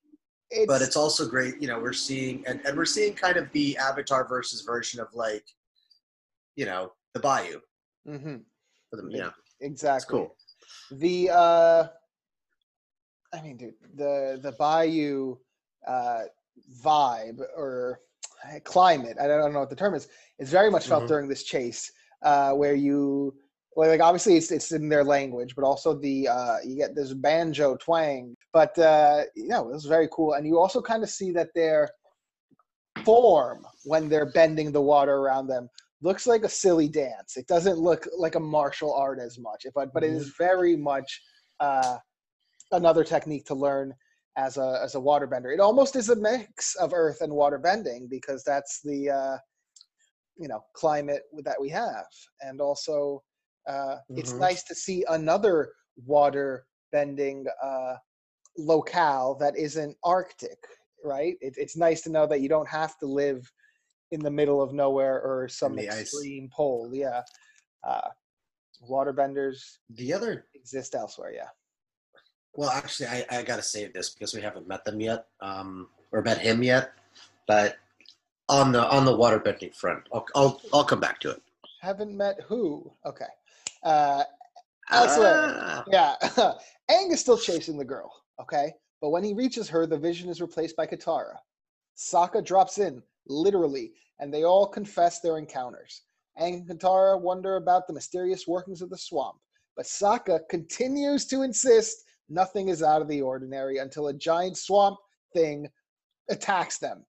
It's, 0.52 0.66
but 0.66 0.82
it's 0.82 0.96
also 0.96 1.26
great, 1.26 1.60
you 1.62 1.66
know, 1.66 1.80
we're 1.80 1.94
seeing 1.94 2.44
and, 2.46 2.60
and 2.66 2.76
we're 2.76 2.84
seeing 2.84 3.14
kind 3.14 3.38
of 3.38 3.50
the 3.52 3.76
Avatar 3.78 4.28
versus 4.28 4.60
version 4.60 5.00
of 5.00 5.08
like, 5.14 5.44
you 6.56 6.66
know, 6.66 6.92
the 7.14 7.20
Bayou. 7.20 7.58
Mm-hmm. 8.06 8.36
For 8.90 9.10
you 9.10 9.18
know, 9.18 9.30
exactly. 9.60 9.96
it's 9.96 10.04
cool. 10.04 10.36
The 10.98 11.30
uh, 11.30 11.86
I 13.32 13.40
mean, 13.40 13.56
dude, 13.56 13.74
the 13.94 14.38
the 14.42 14.52
Bayou 14.52 15.38
uh, 15.86 16.24
vibe 16.84 17.40
or 17.56 18.00
climate. 18.64 19.16
I 19.18 19.26
don't 19.26 19.54
know 19.54 19.60
what 19.60 19.70
the 19.70 19.76
term 19.76 19.94
is. 19.94 20.08
It's 20.38 20.50
very 20.50 20.70
much 20.70 20.86
felt 20.86 21.04
Mhm. 21.04 21.08
during 21.08 21.28
this 21.28 21.44
chase, 21.44 21.90
uh, 22.22 22.52
where 22.52 22.74
you. 22.74 23.34
Well, 23.74 23.88
like 23.88 24.00
obviously 24.00 24.36
it's 24.36 24.50
it's 24.50 24.72
in 24.72 24.88
their 24.88 25.04
language, 25.04 25.54
but 25.54 25.64
also 25.64 25.94
the 25.94 26.28
uh, 26.28 26.56
you 26.64 26.76
get 26.76 26.94
this 26.94 27.14
banjo 27.14 27.76
twang. 27.76 28.36
But 28.52 28.78
uh, 28.78 29.22
you 29.34 29.48
know, 29.48 29.68
it 29.68 29.72
was 29.72 29.86
very 29.86 30.08
cool, 30.12 30.34
and 30.34 30.46
you 30.46 30.58
also 30.58 30.82
kind 30.82 31.02
of 31.02 31.08
see 31.08 31.32
that 31.32 31.48
their 31.54 31.88
form 33.04 33.66
when 33.84 34.08
they're 34.08 34.30
bending 34.32 34.70
the 34.70 34.82
water 34.82 35.16
around 35.16 35.46
them 35.46 35.68
looks 36.02 36.26
like 36.26 36.42
a 36.42 36.48
silly 36.48 36.88
dance. 36.88 37.36
It 37.36 37.46
doesn't 37.46 37.78
look 37.78 38.06
like 38.16 38.34
a 38.34 38.40
martial 38.40 38.92
art 38.92 39.18
as 39.20 39.38
much, 39.38 39.66
but 39.74 39.92
but 39.94 40.04
it 40.04 40.10
is 40.10 40.34
very 40.36 40.76
much 40.76 41.22
uh, 41.60 41.96
another 42.72 43.04
technique 43.04 43.46
to 43.46 43.54
learn 43.54 43.94
as 44.36 44.56
a 44.56 44.80
as 44.82 44.94
a 44.94 44.98
waterbender. 44.98 45.52
It 45.52 45.60
almost 45.60 45.96
is 45.96 46.10
a 46.10 46.16
mix 46.16 46.74
of 46.76 46.92
earth 46.92 47.20
and 47.20 47.32
water 47.32 47.58
bending 47.58 48.08
because 48.10 48.42
that's 48.44 48.80
the 48.82 49.10
uh, 49.10 49.36
you 50.36 50.48
know 50.48 50.62
climate 50.74 51.22
that 51.44 51.60
we 51.60 51.68
have, 51.70 52.06
and 52.40 52.60
also 52.60 53.22
uh, 53.66 53.96
it's 54.16 54.32
Mhm. 54.32 54.38
nice 54.40 54.62
to 54.64 54.74
see 54.74 55.04
another 55.08 55.72
water 56.06 56.66
bending 56.90 57.46
uh, 57.62 57.96
locale 58.58 59.34
that 59.36 59.56
isn't 59.56 59.96
Arctic. 60.04 60.58
Right? 61.04 61.36
It, 61.40 61.54
it's 61.56 61.76
nice 61.76 62.00
to 62.02 62.10
know 62.10 62.26
that 62.28 62.40
you 62.42 62.48
don't 62.48 62.68
have 62.68 62.96
to 62.98 63.06
live 63.06 63.50
in 64.12 64.20
the 64.20 64.30
middle 64.30 64.62
of 64.62 64.72
nowhere 64.72 65.20
or 65.20 65.48
some 65.48 65.74
the 65.74 65.88
ice. 65.88 66.00
extreme 66.02 66.48
pole. 66.54 66.90
Yeah. 66.92 67.22
Uh, 67.82 68.08
waterbenders 68.88 69.78
The 69.90 70.12
other, 70.12 70.46
exist 70.54 70.94
elsewhere. 70.94 71.32
Yeah. 71.32 71.48
well, 72.54 72.70
actually, 72.70 73.06
I, 73.08 73.24
I 73.30 73.42
got 73.42 73.56
to 73.56 73.62
save 73.62 73.92
this 73.94 74.10
because 74.10 74.34
we 74.34 74.40
haven't 74.42 74.68
met 74.68 74.84
them 74.84 75.00
yet, 75.00 75.26
um, 75.40 75.88
or 76.12 76.22
met 76.22 76.38
him 76.38 76.62
yet. 76.62 76.92
But 77.48 77.78
on 78.48 78.70
the 78.72 78.88
on 78.88 79.04
the 79.04 79.16
waterbending 79.16 79.74
front, 79.74 80.04
I'll 80.12 80.26
I'll, 80.34 80.60
I'll 80.72 80.84
come 80.84 81.00
back 81.00 81.18
to 81.20 81.30
it. 81.30 81.42
Haven't 81.80 82.16
met 82.16 82.40
who? 82.46 82.92
Okay. 83.06 83.26
Uh, 83.82 84.24
Elsewhere. 84.90 85.56
Ah, 85.60 85.84
yeah. 85.90 86.14
Aang 86.90 87.12
is 87.12 87.20
still 87.20 87.38
chasing 87.38 87.78
the 87.78 87.84
girl. 87.84 88.12
Okay. 88.40 88.72
But 89.00 89.10
when 89.10 89.24
he 89.24 89.34
reaches 89.34 89.68
her, 89.68 89.86
the 89.86 89.98
vision 89.98 90.28
is 90.28 90.40
replaced 90.40 90.76
by 90.76 90.86
Katara. 90.86 91.36
Sokka 91.96 92.44
drops 92.44 92.78
in, 92.78 93.02
literally, 93.26 93.92
and 94.20 94.32
they 94.32 94.44
all 94.44 94.66
confess 94.66 95.20
their 95.20 95.38
encounters. 95.38 96.02
Aang 96.40 96.54
and 96.54 96.68
Katara 96.68 97.20
wonder 97.20 97.56
about 97.56 97.86
the 97.86 97.92
mysterious 97.92 98.46
workings 98.46 98.80
of 98.80 98.90
the 98.90 98.96
swamp, 98.96 99.36
but 99.76 99.86
Sokka 99.86 100.40
continues 100.48 101.26
to 101.26 101.42
insist 101.42 102.04
nothing 102.28 102.68
is 102.68 102.82
out 102.82 103.02
of 103.02 103.08
the 103.08 103.20
ordinary 103.20 103.78
until 103.78 104.08
a 104.08 104.14
giant 104.14 104.56
swamp 104.56 104.98
thing 105.34 105.68
attacks 106.30 106.78
them. 106.78 107.04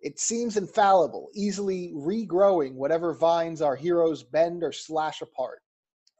It 0.00 0.18
seems 0.18 0.56
infallible, 0.56 1.28
easily 1.34 1.92
regrowing 1.94 2.74
whatever 2.74 3.14
vines 3.14 3.62
our 3.62 3.76
heroes 3.76 4.22
bend 4.22 4.62
or 4.62 4.72
slash 4.72 5.22
apart. 5.22 5.60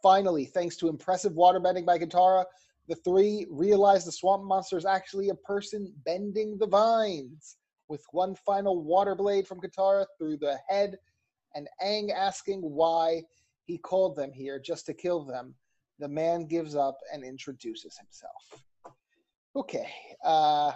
Finally, 0.04 0.44
thanks 0.44 0.76
to 0.76 0.90
impressive 0.90 1.32
water 1.32 1.58
bending 1.58 1.86
by 1.86 1.98
Katara, 1.98 2.44
the 2.88 2.94
three 2.96 3.46
realize 3.48 4.04
the 4.04 4.12
swamp 4.12 4.44
monster 4.44 4.76
is 4.76 4.84
actually 4.84 5.30
a 5.30 5.34
person 5.34 5.90
bending 6.04 6.58
the 6.58 6.66
vines. 6.66 7.56
With 7.88 8.04
one 8.12 8.34
final 8.34 8.82
water 8.82 9.14
blade 9.14 9.48
from 9.48 9.62
Katara 9.62 10.04
through 10.18 10.36
the 10.36 10.58
head, 10.68 10.98
and 11.54 11.70
Aang 11.82 12.12
asking 12.14 12.60
why 12.60 13.22
he 13.64 13.78
called 13.78 14.14
them 14.14 14.30
here 14.30 14.58
just 14.58 14.84
to 14.86 14.92
kill 14.92 15.24
them, 15.24 15.54
the 15.98 16.08
man 16.08 16.44
gives 16.44 16.76
up 16.76 16.98
and 17.10 17.24
introduces 17.24 17.96
himself. 17.96 18.62
Okay, 19.56 19.88
uh, 20.22 20.72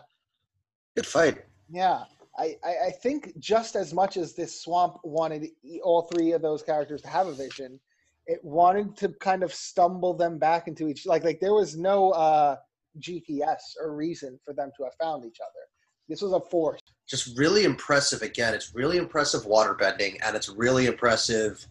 good 0.97 1.07
fight. 1.07 1.45
yeah. 1.69 2.05
I, 2.39 2.57
I, 2.65 2.75
I 2.87 2.91
think 3.03 3.39
just 3.41 3.77
as 3.77 3.93
much 3.93 4.17
as 4.17 4.35
this 4.35 4.63
swamp 4.63 4.99
wanted 5.05 5.49
all 5.83 6.03
three 6.03 6.33
of 6.33 6.41
those 6.41 6.63
characters 6.63 7.03
to 7.03 7.09
have 7.09 7.27
a 7.27 7.35
vision, 7.35 7.81
it 8.29 8.39
wanted 8.45 8.97
to 8.99 9.09
kind 9.21 9.43
of 9.43 9.53
stumble 9.53 10.15
them 10.15 10.39
back 10.39 10.69
into 10.69 10.87
each 10.89 11.05
like 11.07 11.25
like 11.25 11.41
there 11.41 11.55
was 11.55 11.77
no 11.77 12.11
uh, 12.11 12.57
GPS 13.01 13.57
or 13.81 13.95
reason 13.97 14.39
for 14.45 14.53
them 14.55 14.71
to 14.77 14.85
have 14.85 14.93
found 15.01 15.25
each 15.25 15.39
other. 15.43 15.65
This 16.09 16.23
was 16.23 16.33
a 16.33 16.41
force. 16.41 16.81
just 17.07 17.37
really 17.39 17.65
impressive 17.65 18.23
again 18.23 18.55
it's 18.55 18.75
really 18.75 18.97
impressive 18.97 19.45
water 19.45 19.75
bending 19.75 20.17
and 20.25 20.35
it's 20.37 20.49
really 20.49 20.87
impressive 20.87 21.67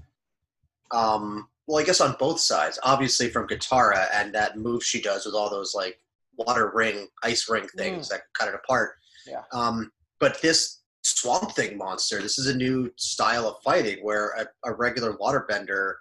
um 0.92 1.48
well 1.68 1.80
i 1.80 1.84
guess 1.84 2.02
on 2.02 2.16
both 2.20 2.40
sides 2.40 2.80
obviously 2.84 3.30
from 3.30 3.48
Katara 3.48 4.08
and 4.14 4.34
that 4.36 4.58
move 4.58 4.84
she 4.84 5.02
does 5.02 5.26
with 5.26 5.36
all 5.36 5.50
those 5.50 5.74
like 5.76 6.00
water 6.38 6.72
ring 6.74 7.08
ice 7.24 7.50
ring 7.50 7.68
things 7.78 8.10
that 8.10 8.22
cut 8.38 8.48
it 8.48 8.56
apart 8.56 8.92
Yeah. 9.26 9.42
um 9.54 9.92
but 10.20 10.40
this 10.42 10.82
swamp 11.04 11.52
thing 11.56 11.78
monster 11.78 12.22
this 12.22 12.38
is 12.38 12.48
a 12.48 12.56
new 12.56 12.92
style 12.96 13.48
of 13.48 13.56
fighting 13.64 13.98
where 14.04 14.30
a, 14.42 14.70
a 14.70 14.74
regular 14.74 15.18
water 15.18 15.46
bender 15.50 15.98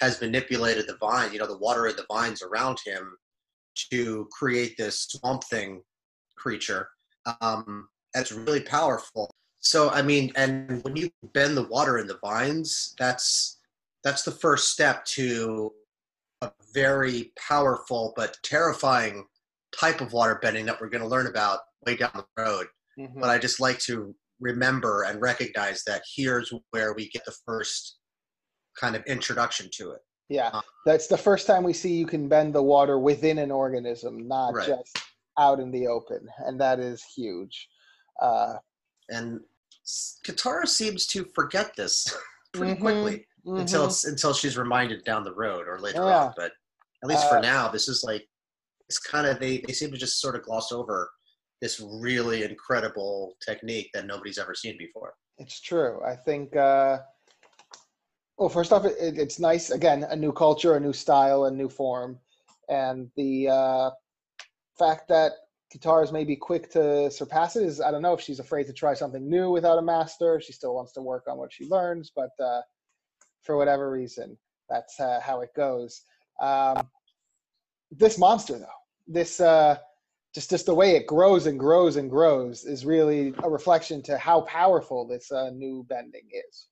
has 0.00 0.20
manipulated 0.20 0.86
the 0.86 0.96
vine 0.96 1.32
you 1.32 1.38
know 1.38 1.46
the 1.46 1.58
water 1.58 1.86
of 1.86 1.96
the 1.96 2.06
vines 2.10 2.42
around 2.42 2.78
him 2.84 3.16
to 3.74 4.28
create 4.32 4.76
this 4.76 5.06
swamp 5.10 5.44
thing 5.44 5.82
creature 6.36 6.88
um 7.40 7.88
that's 8.14 8.32
really 8.32 8.60
powerful. 8.60 9.30
So 9.60 9.90
I 9.90 10.02
mean, 10.02 10.32
and 10.36 10.82
when 10.84 10.96
you 10.96 11.10
bend 11.32 11.56
the 11.56 11.66
water 11.66 11.98
in 11.98 12.06
the 12.06 12.18
vines, 12.22 12.94
that's 12.98 13.58
that's 14.02 14.22
the 14.22 14.30
first 14.30 14.70
step 14.70 15.04
to 15.04 15.72
a 16.40 16.50
very 16.72 17.32
powerful 17.38 18.14
but 18.16 18.36
terrifying 18.42 19.26
type 19.78 20.00
of 20.00 20.12
water 20.12 20.38
bending 20.40 20.66
that 20.66 20.80
we're 20.80 20.88
going 20.88 21.02
to 21.02 21.08
learn 21.08 21.26
about 21.26 21.60
way 21.86 21.96
down 21.96 22.10
the 22.14 22.42
road. 22.42 22.66
Mhm. 22.98 23.20
But 23.20 23.30
I 23.30 23.38
just 23.38 23.60
like 23.60 23.78
to 23.80 24.14
remember 24.40 25.02
and 25.02 25.20
recognize 25.20 25.84
that 25.84 26.02
here's 26.16 26.52
where 26.70 26.94
we 26.94 27.10
get 27.10 27.24
the 27.26 27.36
first 27.44 27.98
kind 28.78 28.96
of 28.96 29.04
introduction 29.06 29.68
to 29.74 29.92
it. 29.92 30.00
Yeah, 30.28 30.60
that's 30.86 31.08
the 31.08 31.18
first 31.18 31.46
time 31.46 31.64
we 31.64 31.72
see 31.72 31.92
you 31.94 32.06
can 32.06 32.28
bend 32.28 32.54
the 32.54 32.62
water 32.62 32.98
within 32.98 33.38
an 33.38 33.50
organism, 33.50 34.28
not 34.28 34.54
Right. 34.54 34.66
just 34.68 34.96
out 35.38 35.58
in 35.58 35.70
the 35.72 35.86
open, 35.88 36.28
and 36.46 36.60
that 36.60 36.78
is 36.78 37.02
huge. 37.16 37.68
Uh, 38.20 38.54
And 39.08 39.40
Katara 40.24 40.68
seems 40.68 41.06
to 41.08 41.24
forget 41.34 41.74
this 41.74 42.06
pretty 42.52 42.74
Mhm. 42.74 42.80
quickly. 42.80 43.26
until 43.46 43.84
mhm. 43.84 43.88
it's 43.88 44.04
until 44.04 44.34
she's 44.34 44.58
reminded 44.58 45.02
down 45.04 45.24
the 45.24 45.34
road 45.34 45.66
or 45.66 45.80
later 45.80 46.04
Yeah. 46.04 46.26
on. 46.26 46.34
But 46.36 46.52
at 47.02 47.08
least 47.08 47.24
Uh, 47.24 47.28
for 47.30 47.40
now, 47.40 47.68
this 47.68 47.88
is 47.88 48.04
like 48.04 48.28
it's 48.88 48.98
kind 48.98 49.26
of 49.26 49.40
they 49.40 49.58
they 49.66 49.72
seem 49.72 49.90
to 49.90 49.96
just 49.96 50.20
sort 50.20 50.36
of 50.36 50.42
gloss 50.42 50.70
over 50.70 51.10
this 51.62 51.80
really 51.80 52.44
incredible 52.44 53.36
technique 53.40 53.90
that 53.94 54.04
nobody's 54.06 54.36
ever 54.38 54.54
seen 54.54 54.76
before. 54.78 55.14
It's 55.38 55.58
true. 55.60 56.02
I 56.04 56.14
think. 56.16 56.54
Uh, 56.54 56.98
well, 58.40 58.48
first 58.48 58.72
off, 58.72 58.86
it, 58.86 58.96
it's 58.98 59.38
nice. 59.38 59.70
Again, 59.70 60.02
a 60.04 60.16
new 60.16 60.32
culture, 60.32 60.74
a 60.74 60.80
new 60.80 60.94
style, 60.94 61.44
a 61.44 61.50
new 61.50 61.68
form, 61.68 62.18
and 62.70 63.10
the 63.14 63.48
uh, 63.48 63.90
fact 64.78 65.08
that 65.08 65.32
Katara 65.70 66.02
is 66.04 66.10
maybe 66.10 66.36
quick 66.36 66.70
to 66.70 67.10
surpass 67.10 67.54
it 67.56 67.64
is 67.64 67.82
I 67.82 67.90
don't 67.90 68.00
know 68.00 68.14
if 68.14 68.20
she's 68.22 68.40
afraid 68.40 68.66
to 68.68 68.72
try 68.72 68.94
something 68.94 69.28
new 69.28 69.50
without 69.50 69.78
a 69.78 69.82
master. 69.82 70.40
She 70.40 70.54
still 70.54 70.74
wants 70.74 70.92
to 70.94 71.02
work 71.02 71.24
on 71.28 71.36
what 71.36 71.52
she 71.52 71.68
learns, 71.68 72.12
but 72.16 72.30
uh, 72.42 72.62
for 73.42 73.58
whatever 73.58 73.90
reason, 73.90 74.38
that's 74.70 74.98
uh, 74.98 75.20
how 75.22 75.42
it 75.42 75.50
goes. 75.54 76.00
Um, 76.40 76.88
this 77.90 78.18
monster, 78.18 78.58
though, 78.58 78.66
this 79.06 79.38
uh, 79.38 79.76
just 80.34 80.48
just 80.48 80.64
the 80.64 80.74
way 80.74 80.96
it 80.96 81.06
grows 81.06 81.46
and 81.46 81.58
grows 81.58 81.96
and 81.96 82.08
grows 82.08 82.64
is 82.64 82.86
really 82.86 83.34
a 83.42 83.50
reflection 83.50 84.02
to 84.04 84.16
how 84.16 84.40
powerful 84.42 85.06
this 85.06 85.30
uh, 85.30 85.50
new 85.50 85.84
bending 85.90 86.26
is. 86.32 86.68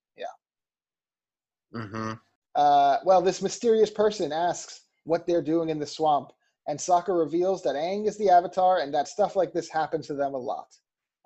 Mm-hmm. 1.74 2.12
Uh, 2.54 2.96
well, 3.04 3.22
this 3.22 3.42
mysterious 3.42 3.90
person 3.90 4.32
asks 4.32 4.82
what 5.04 5.26
they're 5.26 5.42
doing 5.42 5.68
in 5.68 5.78
the 5.78 5.86
swamp, 5.86 6.32
and 6.66 6.78
Sokka 6.78 7.18
reveals 7.18 7.62
that 7.62 7.76
Aang 7.76 8.06
is 8.06 8.16
the 8.18 8.30
Avatar 8.30 8.80
and 8.80 8.92
that 8.94 9.08
stuff 9.08 9.36
like 9.36 9.52
this 9.52 9.70
happens 9.70 10.06
to 10.08 10.14
them 10.14 10.34
a 10.34 10.38
lot. 10.38 10.68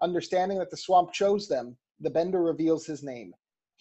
Understanding 0.01 0.59
that 0.59 0.71
the 0.71 0.77
swamp 0.77 1.13
chose 1.13 1.49
them, 1.49 1.77
the 2.01 2.11
Bender 2.11 2.43
reveals 2.43 2.85
his 2.85 3.03
name, 3.03 3.33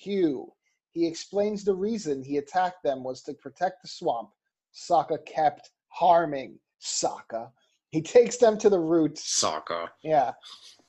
Huu. 0.06 0.48
He 0.92 1.08
explains 1.08 1.64
the 1.64 1.74
reason 1.74 2.22
he 2.22 2.38
attacked 2.38 2.84
them 2.84 3.04
was 3.04 3.22
to 3.24 3.34
protect 3.34 3.82
the 3.82 3.88
swamp. 3.88 4.30
Sokka 4.74 5.26
kept 5.26 5.72
harming 5.90 6.60
Sokka. 6.82 7.50
He 7.92 8.02
takes 8.02 8.38
them 8.38 8.58
to 8.58 8.70
the 8.70 8.80
roots 8.80 9.42
Sokka. 9.42 9.90
yeah. 10.04 10.32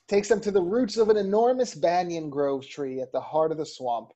Takes 0.07 0.27
them 0.27 0.41
to 0.41 0.51
the 0.51 0.61
roots 0.61 0.97
of 0.97 1.09
an 1.09 1.17
enormous 1.17 1.75
banyan 1.75 2.29
grove 2.29 2.67
tree 2.67 3.01
at 3.01 3.11
the 3.11 3.21
heart 3.21 3.51
of 3.51 3.57
the 3.57 3.65
swamp. 3.65 4.11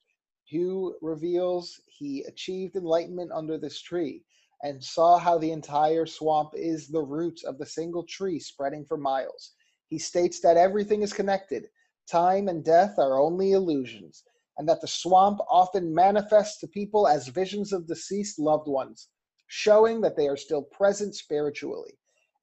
Huu 0.51 0.93
reveals 1.01 1.79
he 1.87 2.23
achieved 2.23 2.75
enlightenment 2.75 3.31
under 3.33 3.57
this 3.57 3.81
tree 3.81 4.23
and 4.63 4.83
saw 4.83 5.17
how 5.17 5.37
the 5.37 5.51
entire 5.51 6.05
swamp 6.05 6.51
is 6.55 6.87
the 6.87 7.01
roots 7.01 7.43
of 7.43 7.57
the 7.57 7.65
single 7.65 8.03
tree 8.03 8.39
spreading 8.39 8.85
for 8.85 8.97
miles. 8.97 9.53
He 9.89 9.99
states 9.99 10.39
that 10.41 10.57
everything 10.57 11.01
is 11.01 11.13
connected. 11.13 11.69
Time 12.09 12.47
and 12.47 12.63
death 12.63 12.97
are 12.97 13.19
only 13.19 13.51
illusions, 13.51 14.23
and 14.57 14.67
that 14.67 14.81
the 14.81 14.87
swamp 14.87 15.39
often 15.49 15.93
manifests 15.93 16.59
to 16.59 16.67
people 16.67 17.07
as 17.07 17.27
visions 17.27 17.73
of 17.73 17.87
deceased 17.87 18.39
loved 18.39 18.67
ones, 18.67 19.09
showing 19.47 20.01
that 20.01 20.15
they 20.15 20.27
are 20.27 20.37
still 20.37 20.63
present 20.63 21.13
spiritually. 21.15 21.97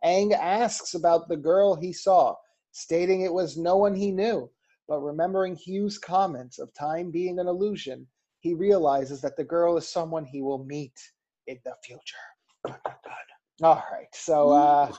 Aang 0.04 0.32
asks 0.32 0.94
about 0.94 1.28
the 1.28 1.36
girl 1.36 1.74
he 1.74 1.92
saw, 1.92 2.34
stating 2.72 3.22
it 3.22 3.32
was 3.32 3.56
no 3.56 3.76
one 3.76 3.94
he 3.94 4.12
knew. 4.12 4.50
But 4.88 5.00
remembering 5.00 5.56
Huu's 5.56 5.98
comments 5.98 6.58
of 6.58 6.72
time 6.74 7.10
being 7.10 7.38
an 7.38 7.48
illusion, 7.48 8.06
he 8.40 8.54
realizes 8.54 9.20
that 9.22 9.36
the 9.36 9.44
girl 9.44 9.76
is 9.76 9.88
someone 9.88 10.24
he 10.24 10.42
will 10.42 10.64
meet 10.64 10.92
in 11.46 11.58
the 11.64 11.74
future. 11.82 12.16
All 13.62 13.82
right, 13.92 14.08
so 14.12 14.50
uh, 14.50 14.92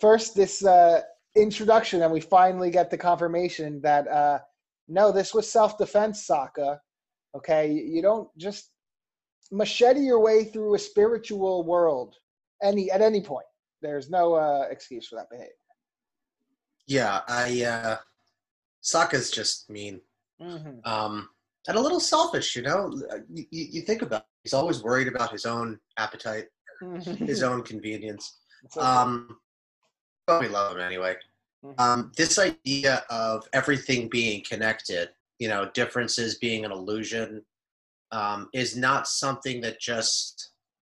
first 0.00 0.34
this 0.34 0.64
uh, 0.64 1.02
introduction, 1.36 2.02
and 2.02 2.12
we 2.12 2.20
finally 2.20 2.70
get 2.70 2.90
the 2.90 2.98
confirmation 2.98 3.80
that 3.82 4.08
uh, 4.08 4.38
no, 4.88 5.12
this 5.12 5.34
was 5.34 5.50
self-defense, 5.50 6.26
Sokka. 6.26 6.78
Okay, 7.36 7.70
you 7.70 7.82
you 7.84 8.02
don't 8.02 8.28
just 8.36 8.70
machete 9.52 10.00
your 10.00 10.20
way 10.20 10.44
through 10.44 10.74
a 10.74 10.78
spiritual 10.78 11.64
world 11.64 12.16
any 12.62 12.90
at 12.90 13.02
any 13.02 13.20
point. 13.20 13.46
There's 13.82 14.08
no 14.10 14.34
uh, 14.34 14.66
excuse 14.70 15.06
for 15.08 15.16
that 15.16 15.30
behavior. 15.30 15.52
Yeah, 16.86 17.20
I 17.28 17.64
uh 17.64 17.96
Sokka's 18.84 19.30
just 19.30 19.68
mean. 19.70 20.00
Mm-hmm. 20.40 20.78
Um 20.84 21.28
and 21.66 21.76
a 21.78 21.80
little 21.80 22.00
selfish, 22.00 22.54
you 22.56 22.62
know. 22.62 22.92
You, 23.32 23.44
you 23.50 23.66
you 23.72 23.80
think 23.82 24.02
about 24.02 24.20
it. 24.22 24.26
he's 24.42 24.52
always 24.54 24.82
worried 24.82 25.08
about 25.08 25.32
his 25.32 25.46
own 25.46 25.80
appetite, 25.96 26.46
his 27.18 27.42
own 27.42 27.62
convenience. 27.62 28.38
Um, 28.78 29.38
but 30.26 30.40
we 30.40 30.48
love 30.48 30.76
him 30.76 30.80
anyway. 30.82 31.16
Mhm. 31.64 31.80
Um, 31.80 32.12
this 32.16 32.38
idea 32.38 33.04
of 33.08 33.48
everything 33.54 34.08
being 34.08 34.42
connected, 34.44 35.10
you 35.38 35.48
know, 35.48 35.70
differences 35.72 36.36
being 36.36 36.64
an 36.64 36.72
illusion, 36.72 37.42
um, 38.12 38.48
is 38.52 38.76
not 38.76 39.08
something 39.08 39.60
that 39.62 39.80
just. 39.80 40.50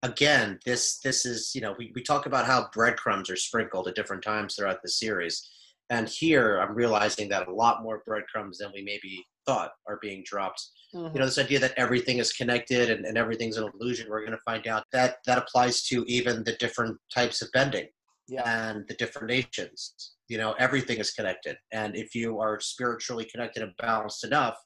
Again, 0.05 0.61
this 0.65 0.99
this 1.01 1.27
is 1.27 1.53
you 1.57 1.61
know 1.61 1.75
we, 1.77 1.91
we 1.93 2.03
talk 2.03 2.27
about 2.27 2.47
how 2.47 2.69
breadcrumbs 2.73 3.29
are 3.31 3.37
sprinkled 3.37 3.89
at 3.89 3.97
different 3.97 4.23
times 4.23 4.55
throughout 4.55 4.81
the 4.81 4.89
series, 4.89 5.51
and 5.91 6.09
here 6.09 6.59
I'm 6.61 6.75
realizing 6.75 7.29
that 7.31 7.49
a 7.49 7.53
lot 7.53 7.83
more 7.83 8.03
breadcrumbs 8.07 8.59
than 8.59 8.71
we 8.75 8.83
maybe 8.83 9.25
thought 9.47 9.73
are 9.87 9.99
being 10.03 10.23
dropped 10.25 10.63
Mhm. 10.95 11.13
you 11.15 11.21
know 11.21 11.27
this 11.27 11.39
idea 11.39 11.59
that 11.59 11.75
everything 11.77 12.19
is 12.19 12.33
connected 12.33 12.91
and, 12.91 13.05
and 13.05 13.17
everything's 13.19 13.57
an 13.59 13.71
illusion 13.75 14.09
we're 14.09 14.21
going 14.21 14.33
to 14.33 14.43
find 14.45 14.67
out 14.67 14.85
that 14.93 15.17
that 15.27 15.39
applies 15.39 15.83
to 15.85 16.05
even 16.07 16.45
the 16.45 16.55
different 16.57 16.97
types 17.15 17.43
of 17.43 17.49
bending 17.53 17.89
yeah. 18.27 18.43
and 18.71 18.85
the 18.89 18.95
different 18.95 19.29
nations 19.29 20.13
you 20.29 20.39
know 20.39 20.53
everything 20.59 20.99
is 20.99 21.11
connected 21.13 21.57
and 21.73 21.95
if 21.97 22.15
you 22.15 22.39
are 22.41 22.59
spiritually 22.61 23.25
connected 23.25 23.63
and 23.63 23.73
balanced 23.79 24.25
enough 24.25 24.57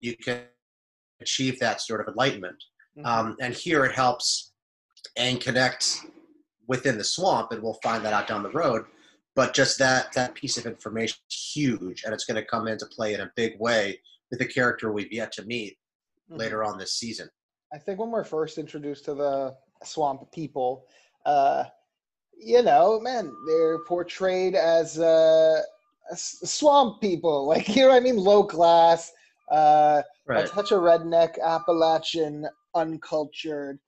you 0.00 0.14
can 0.16 0.42
achieve 1.20 1.58
that 1.60 1.80
sort 1.80 2.00
of 2.00 2.08
enlightenment 2.08 2.62
Mhm. 2.98 3.06
um, 3.06 3.36
and 3.40 3.54
here 3.54 3.84
it 3.84 3.92
helps 3.94 4.52
and 5.16 5.40
connect 5.40 5.98
within 6.66 6.96
the 6.98 7.04
swamp 7.04 7.52
and 7.52 7.62
we'll 7.62 7.78
find 7.82 8.04
that 8.04 8.12
out 8.12 8.26
down 8.26 8.42
the 8.42 8.50
road 8.50 8.84
but 9.34 9.54
just 9.54 9.78
that 9.78 10.12
that 10.12 10.34
piece 10.34 10.56
of 10.58 10.66
information 10.66 11.18
is 11.30 11.52
huge 11.54 12.04
and 12.04 12.12
it's 12.14 12.24
going 12.24 12.40
to 12.40 12.44
come 12.48 12.66
into 12.68 12.86
play 12.86 13.14
in 13.14 13.20
a 13.20 13.30
big 13.36 13.58
way 13.58 14.00
with 14.30 14.40
a 14.40 14.46
character 14.46 14.92
we've 14.92 15.12
yet 15.12 15.32
to 15.32 15.44
meet 15.44 15.76
Mhm. 16.30 16.38
later 16.38 16.62
on 16.64 16.78
this 16.78 16.94
season 16.94 17.28
I 17.72 17.78
think 17.78 17.98
when 18.00 18.10
we're 18.10 18.24
first 18.24 18.58
introduced 18.58 19.04
to 19.04 19.14
the 19.14 19.56
swamp 19.84 20.32
people, 20.32 20.86
uh, 21.24 21.64
you 22.36 22.62
know, 22.62 22.98
man, 23.00 23.32
they're 23.46 23.78
portrayed 23.84 24.56
as 24.56 24.98
uh, 24.98 25.62
swamp 26.14 27.00
people, 27.00 27.46
like 27.52 27.68
you 27.68 27.86
know 27.86 27.92
I 27.92 28.00
mean, 28.00 28.16
low 28.16 28.42
class, 28.44 29.12
uh, 29.52 30.02
right 30.26 30.44
a 30.46 30.52
redneck, 30.74 31.40
Appalachian, 31.40 32.48
uncultured. 32.74 33.78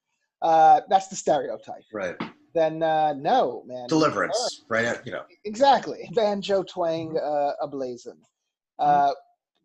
Uh, 0.40 0.80
that's 0.88 1.08
the 1.08 1.16
stereotype. 1.16 1.82
right 1.92 2.16
Then 2.54 2.82
uh, 2.82 3.14
no, 3.14 3.62
man, 3.66 3.86
deliverance 3.88 4.64
right 4.68 5.00
you 5.04 5.12
know 5.12 5.24
exactly 5.44 6.08
banjo 6.14 6.62
twang 6.62 7.16
uh, 7.16 7.52
ablazing 7.62 8.20
Uh, 8.78 9.12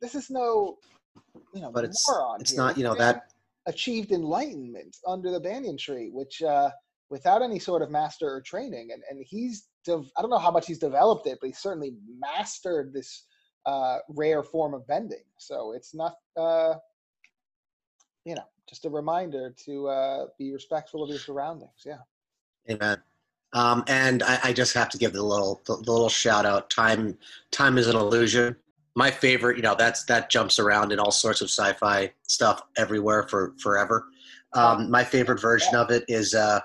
this 0.02 0.16
is 0.16 0.30
no, 0.30 0.78
you 1.54 1.62
know, 1.62 1.72
But 1.72 1.86
it's 1.86 2.06
it's 2.40 2.52
here. 2.52 2.58
not 2.58 2.78
you 2.78 2.84
know 2.84 2.96
that 2.96 3.32
achieved 3.66 4.12
enlightenment 4.12 4.98
under 5.06 5.32
the 5.32 5.40
banyan 5.40 5.78
tree, 5.78 6.10
which 6.12 6.42
uh, 6.42 6.70
without 7.10 7.42
any 7.42 7.60
sort 7.60 7.82
of 7.82 7.90
master 7.90 8.28
or 8.30 8.42
training, 8.42 8.90
and 8.94 9.04
and 9.10 9.26
he's 9.28 9.68
dev- 9.86 10.12
I 10.16 10.22
don't 10.22 10.30
know 10.30 10.38
how 10.38 10.52
much 10.52 10.68
he's 10.68 10.80
developed 10.80 11.28
it, 11.28 11.38
but 11.42 11.48
he's 11.48 11.60
certainly 11.60 11.94
mastered 12.20 12.94
this 12.94 13.26
uh, 13.66 13.98
rare 14.10 14.44
form 14.44 14.74
of 14.74 14.88
bending. 14.88 15.26
So 15.38 15.74
it's 15.74 15.94
not, 15.94 16.16
uh, 16.38 16.76
you 18.24 18.36
know, 18.36 18.46
just 18.70 18.86
a 18.86 18.90
reminder 18.90 19.54
to 19.66 19.88
uh, 19.88 20.26
be 20.38 20.54
respectful 20.54 21.04
of 21.04 21.10
your 21.10 21.20
surroundings. 21.20 21.84
Yeah. 21.86 21.98
Amen. 22.70 23.02
Um, 23.54 23.84
and 23.88 24.24
I, 24.24 24.40
I 24.46 24.54
just 24.54 24.74
have 24.74 24.90
to 24.90 24.98
give 24.98 25.14
the 25.14 25.24
little 25.24 25.62
the, 25.66 25.78
the 25.78 25.92
little 25.92 26.10
shout 26.10 26.46
out. 26.46 26.70
Time 26.70 27.18
time 27.52 27.78
is 27.78 27.88
an 27.88 27.96
illusion. 27.96 28.56
My 28.96 29.12
favorite, 29.12 29.58
you 29.58 29.64
know, 29.64 29.76
that's 29.76 30.04
that 30.06 30.30
jumps 30.30 30.60
around 30.60 30.92
in 30.92 31.00
all 31.00 31.12
sorts 31.12 31.42
of 31.42 31.50
sci-fi 31.50 32.12
stuff 32.24 32.62
everywhere 32.78 33.28
for 33.30 33.54
forever. 33.60 34.06
Um, 34.54 34.90
my 34.90 35.04
favorite 35.04 35.40
version 35.40 35.76
of 35.76 35.92
it 35.92 36.04
is 36.08 36.34
uh, 36.34 36.60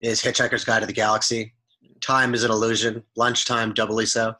is 0.00 0.20
Hitchhiker's 0.22 0.64
Guide 0.64 0.80
to 0.80 0.86
the 0.86 0.92
Galaxy. 0.92 1.52
Time 2.00 2.34
is 2.34 2.44
an 2.44 2.50
illusion. 2.50 3.02
Lunchtime, 3.16 3.72
doubly 3.74 4.06
so. 4.06 4.34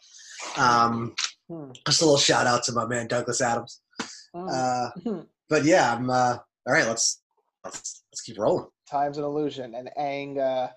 Um, 0.56 1.14
Hmm. 1.48 1.72
just 1.84 2.00
a 2.00 2.04
little 2.04 2.16
shout 2.16 2.46
out 2.46 2.62
to 2.64 2.72
my 2.72 2.86
man 2.86 3.08
Douglas 3.08 3.40
Adams. 3.40 3.80
Uh, 4.32 4.90
Hmm. 5.02 5.20
but 5.48 5.64
yeah, 5.64 5.92
I'm 5.92 6.08
uh, 6.08 6.36
all 6.66 6.72
right. 6.72 6.86
Let's 6.86 7.20
let's 7.64 8.04
let's 8.10 8.20
keep 8.22 8.38
rolling. 8.38 8.66
Time's 8.88 9.18
an 9.18 9.24
illusion, 9.24 9.74
and 9.74 9.90
Aang 9.98 10.38
uh, 10.38 10.68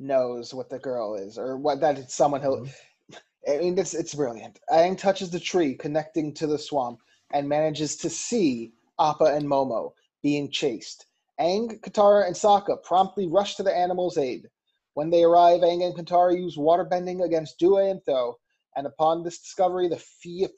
knows 0.00 0.52
what 0.54 0.70
the 0.70 0.78
girl 0.78 1.14
is, 1.14 1.38
or 1.38 1.56
what 1.56 1.80
that 1.80 1.98
it's 1.98 2.14
someone 2.14 2.40
he'll. 2.40 2.58
Mm-hmm. 2.58 3.16
I 3.48 3.58
mean, 3.58 3.78
it's 3.78 3.94
it's 3.94 4.14
brilliant. 4.14 4.58
Aang 4.70 4.98
touches 4.98 5.30
the 5.30 5.40
tree 5.40 5.74
connecting 5.74 6.34
to 6.34 6.46
the 6.46 6.58
swamp 6.58 7.00
and 7.32 7.48
manages 7.48 7.96
to 7.98 8.10
see 8.10 8.72
Appa 8.98 9.24
and 9.24 9.46
Momo 9.46 9.92
being 10.22 10.50
chased. 10.50 11.06
Aang, 11.40 11.80
Katara, 11.80 12.26
and 12.26 12.36
Sokka 12.36 12.82
promptly 12.82 13.26
rush 13.26 13.56
to 13.56 13.62
the 13.62 13.74
animals' 13.74 14.18
aid. 14.18 14.48
When 14.94 15.08
they 15.08 15.22
arrive, 15.22 15.60
Aang 15.60 15.84
and 15.84 15.94
Katara 15.96 16.36
use 16.36 16.56
waterbending 16.56 17.24
against 17.24 17.58
Due 17.58 17.78
and 17.78 18.00
Tho, 18.06 18.38
and 18.76 18.86
upon 18.86 19.22
this 19.22 19.38
discovery, 19.38 19.88
the 19.88 20.02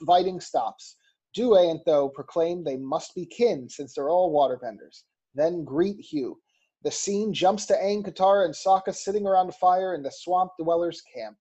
fighting 0.06 0.40
stops. 0.40 0.96
Due 1.34 1.56
and 1.56 1.80
Tho 1.86 2.08
proclaim 2.08 2.64
they 2.64 2.76
must 2.76 3.14
be 3.14 3.26
kin 3.26 3.68
since 3.68 3.94
they're 3.94 4.10
all 4.10 4.32
waterbenders. 4.32 5.04
Then 5.34 5.64
greet 5.64 6.04
Huu. 6.12 6.34
The 6.84 6.90
scene 6.90 7.32
jumps 7.32 7.66
to 7.66 7.74
Aang, 7.74 8.04
Katara, 8.04 8.44
and 8.44 8.54
Sokka 8.54 8.94
sitting 8.94 9.26
around 9.26 9.48
a 9.48 9.52
fire 9.52 9.94
in 9.94 10.02
the 10.02 10.10
swamp 10.10 10.52
dwellers' 10.58 11.02
camp. 11.02 11.36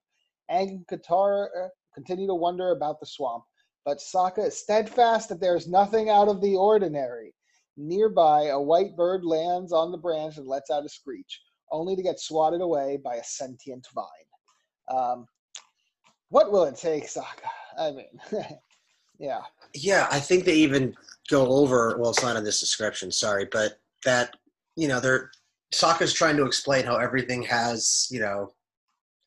Aang 0.51 0.69
and 0.69 0.87
Katara 0.87 1.45
uh, 1.45 1.67
continue 1.95 2.27
to 2.27 2.35
wonder 2.35 2.71
about 2.71 2.99
the 2.99 3.05
swamp, 3.05 3.43
but 3.85 3.97
Sokka 3.97 4.47
is 4.47 4.59
steadfast 4.59 5.29
that 5.29 5.39
there 5.39 5.55
is 5.55 5.67
nothing 5.67 6.09
out 6.09 6.27
of 6.27 6.41
the 6.41 6.55
ordinary. 6.55 7.33
Nearby, 7.77 8.47
a 8.47 8.59
white 8.59 8.95
bird 8.95 9.23
lands 9.25 9.71
on 9.71 9.91
the 9.91 9.97
branch 9.97 10.37
and 10.37 10.45
lets 10.45 10.69
out 10.69 10.85
a 10.85 10.89
screech, 10.89 11.41
only 11.71 11.95
to 11.95 12.03
get 12.03 12.19
swatted 12.19 12.61
away 12.61 12.97
by 13.03 13.15
a 13.15 13.23
sentient 13.23 13.87
vine. 13.95 14.05
Um, 14.89 15.25
what 16.29 16.51
will 16.51 16.65
it 16.65 16.75
take, 16.75 17.07
Sokka? 17.07 17.49
I 17.79 17.91
mean, 17.91 18.19
yeah. 19.19 19.41
Yeah, 19.73 20.07
I 20.11 20.19
think 20.19 20.45
they 20.45 20.55
even 20.55 20.95
go 21.29 21.47
over. 21.47 21.97
Well, 21.97 22.11
it's 22.11 22.21
not 22.21 22.35
in 22.35 22.43
this 22.43 22.59
description. 22.59 23.11
Sorry, 23.11 23.47
but 23.51 23.79
that 24.05 24.35
you 24.75 24.87
know, 24.87 24.99
they're 24.99 25.31
Sokka's 25.73 26.13
trying 26.13 26.35
to 26.37 26.45
explain 26.45 26.85
how 26.85 26.97
everything 26.97 27.41
has 27.43 28.07
you 28.11 28.19
know 28.19 28.51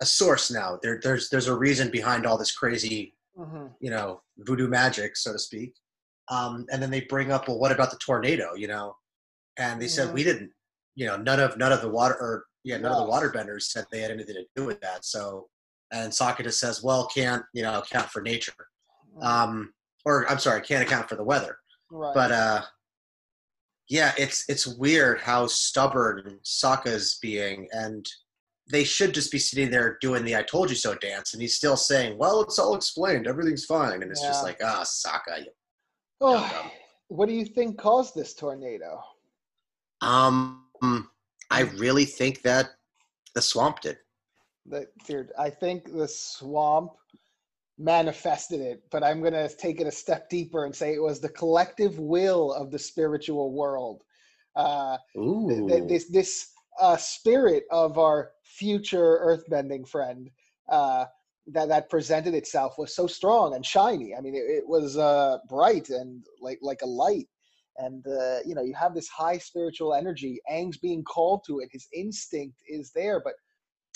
a 0.02 0.06
source 0.06 0.50
now. 0.50 0.78
There, 0.82 1.00
there's 1.02 1.28
there's 1.30 1.46
a 1.48 1.56
reason 1.56 1.90
behind 1.90 2.26
all 2.26 2.36
this 2.38 2.52
crazy 2.56 3.14
Mhm. 3.38 3.74
you 3.80 3.90
know 3.90 4.22
voodoo 4.38 4.68
magic, 4.68 5.16
so 5.16 5.32
to 5.32 5.38
speak. 5.38 5.74
Um, 6.30 6.66
and 6.72 6.82
then 6.82 6.90
they 6.90 7.02
bring 7.02 7.30
up, 7.32 7.48
well, 7.48 7.58
what 7.58 7.72
about 7.72 7.90
the 7.90 7.98
tornado? 7.98 8.54
You 8.54 8.68
know, 8.68 8.96
and 9.58 9.80
they 9.80 9.88
said 9.88 10.08
Mhm. 10.08 10.12
we 10.14 10.24
didn't. 10.24 10.52
You 10.96 11.06
know, 11.06 11.16
none 11.16 11.40
of 11.40 11.56
none 11.56 11.72
of 11.72 11.80
the 11.80 11.88
water 11.90 12.14
or 12.14 12.44
yeah, 12.62 12.76
none 12.78 12.92
of 12.92 13.06
the 13.06 13.12
waterbenders 13.12 13.62
said 13.64 13.84
they 13.90 14.00
had 14.00 14.10
anything 14.10 14.36
to 14.36 14.46
do 14.56 14.64
with 14.64 14.80
that. 14.80 15.04
So, 15.04 15.48
and 15.90 16.10
Sokka 16.12 16.42
just 16.44 16.58
says, 16.60 16.82
well, 16.82 17.06
can't 17.08 17.44
you 17.52 17.62
know 17.62 17.78
account 17.80 18.10
for 18.10 18.22
nature. 18.22 18.54
Um, 19.20 19.72
or 20.04 20.28
I'm 20.30 20.38
sorry, 20.38 20.60
can't 20.62 20.82
account 20.86 21.08
for 21.08 21.16
the 21.16 21.24
weather. 21.24 21.58
right. 21.90 22.14
But 22.14 22.32
uh, 22.32 22.62
yeah, 23.88 24.12
it's 24.18 24.44
it's 24.48 24.66
weird 24.66 25.20
how 25.20 25.46
stubborn 25.46 26.38
Sokka's 26.44 27.18
being, 27.20 27.68
and 27.72 28.08
they 28.70 28.84
should 28.84 29.12
just 29.12 29.30
be 29.30 29.38
sitting 29.38 29.70
there 29.70 29.98
doing 30.00 30.24
the 30.24 30.36
"I 30.36 30.42
told 30.42 30.70
you 30.70 30.76
so" 30.76 30.94
dance, 30.94 31.32
and 31.34 31.42
he's 31.42 31.56
still 31.56 31.76
saying, 31.76 32.16
"Well, 32.18 32.40
it's 32.42 32.58
all 32.58 32.74
explained, 32.74 33.26
everything's 33.26 33.66
fine," 33.66 34.02
and 34.02 34.10
it's 34.10 34.22
just 34.22 34.42
like, 34.42 34.60
ah, 34.64 34.82
Sokka. 34.84 35.44
you- 35.44 35.52
Oh, 36.20 36.70
what 37.08 37.26
do 37.28 37.34
you 37.34 37.44
think 37.44 37.78
caused 37.78 38.14
this 38.14 38.34
tornado? 38.34 39.02
Um, 40.00 40.64
I 41.50 41.62
really 41.76 42.04
think 42.06 42.42
that 42.42 42.70
the 43.34 43.42
swamp 43.42 43.80
did. 43.80 43.98
The, 44.66 44.88
dude, 45.06 45.32
I 45.38 45.50
think 45.50 45.92
the 45.92 46.08
swamp 46.08 46.92
manifested 47.78 48.60
it, 48.60 48.82
but 48.90 49.02
I'm 49.02 49.20
going 49.20 49.32
to 49.32 49.48
take 49.48 49.80
it 49.80 49.86
a 49.86 49.92
step 49.92 50.28
deeper 50.28 50.64
and 50.64 50.74
say 50.74 50.94
it 50.94 51.02
was 51.02 51.20
the 51.20 51.28
collective 51.28 51.98
will 51.98 52.52
of 52.52 52.70
the 52.70 52.78
spiritual 52.78 53.52
world. 53.52 54.04
Uh, 54.54 54.98
th- 55.48 55.66
th- 55.66 55.88
this 55.88 56.08
this 56.08 56.50
uh, 56.80 56.96
spirit 56.96 57.64
of 57.70 57.98
our 57.98 58.30
future 58.42 59.20
earthbending 59.24 59.88
friend 59.88 60.30
uh, 60.68 61.06
that 61.48 61.68
that 61.68 61.90
presented 61.90 62.34
itself 62.34 62.74
was 62.78 62.94
so 62.94 63.06
strong 63.06 63.54
and 63.54 63.66
shiny. 63.66 64.14
I 64.14 64.20
mean, 64.20 64.34
it, 64.34 64.44
it 64.48 64.68
was 64.68 64.96
uh, 64.96 65.38
bright 65.48 65.90
and 65.90 66.24
like 66.40 66.58
like 66.62 66.82
a 66.82 66.86
light. 66.86 67.28
And 67.76 68.06
uh, 68.06 68.38
you 68.46 68.54
know, 68.54 68.62
you 68.62 68.74
have 68.74 68.94
this 68.94 69.08
high 69.08 69.38
spiritual 69.38 69.94
energy. 69.94 70.40
Aang's 70.50 70.78
being 70.78 71.02
called 71.02 71.42
to 71.48 71.58
it. 71.58 71.70
His 71.72 71.88
instinct 71.92 72.62
is 72.68 72.92
there, 72.94 73.20
but 73.24 73.34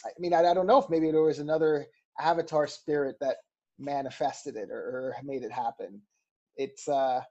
I 0.04 0.10
mean, 0.18 0.34
I, 0.34 0.44
I 0.44 0.54
don't 0.54 0.66
know 0.66 0.78
if 0.78 0.90
maybe 0.90 1.10
there 1.12 1.22
was 1.22 1.38
another 1.38 1.86
avatar 2.20 2.66
spirit 2.66 3.16
that 3.20 3.36
manifested 3.78 4.56
it 4.56 4.70
or, 4.70 4.78
or 4.78 5.16
made 5.22 5.42
it 5.42 5.52
happen. 5.52 6.00
It's 6.56 6.88
uh, 6.88 7.22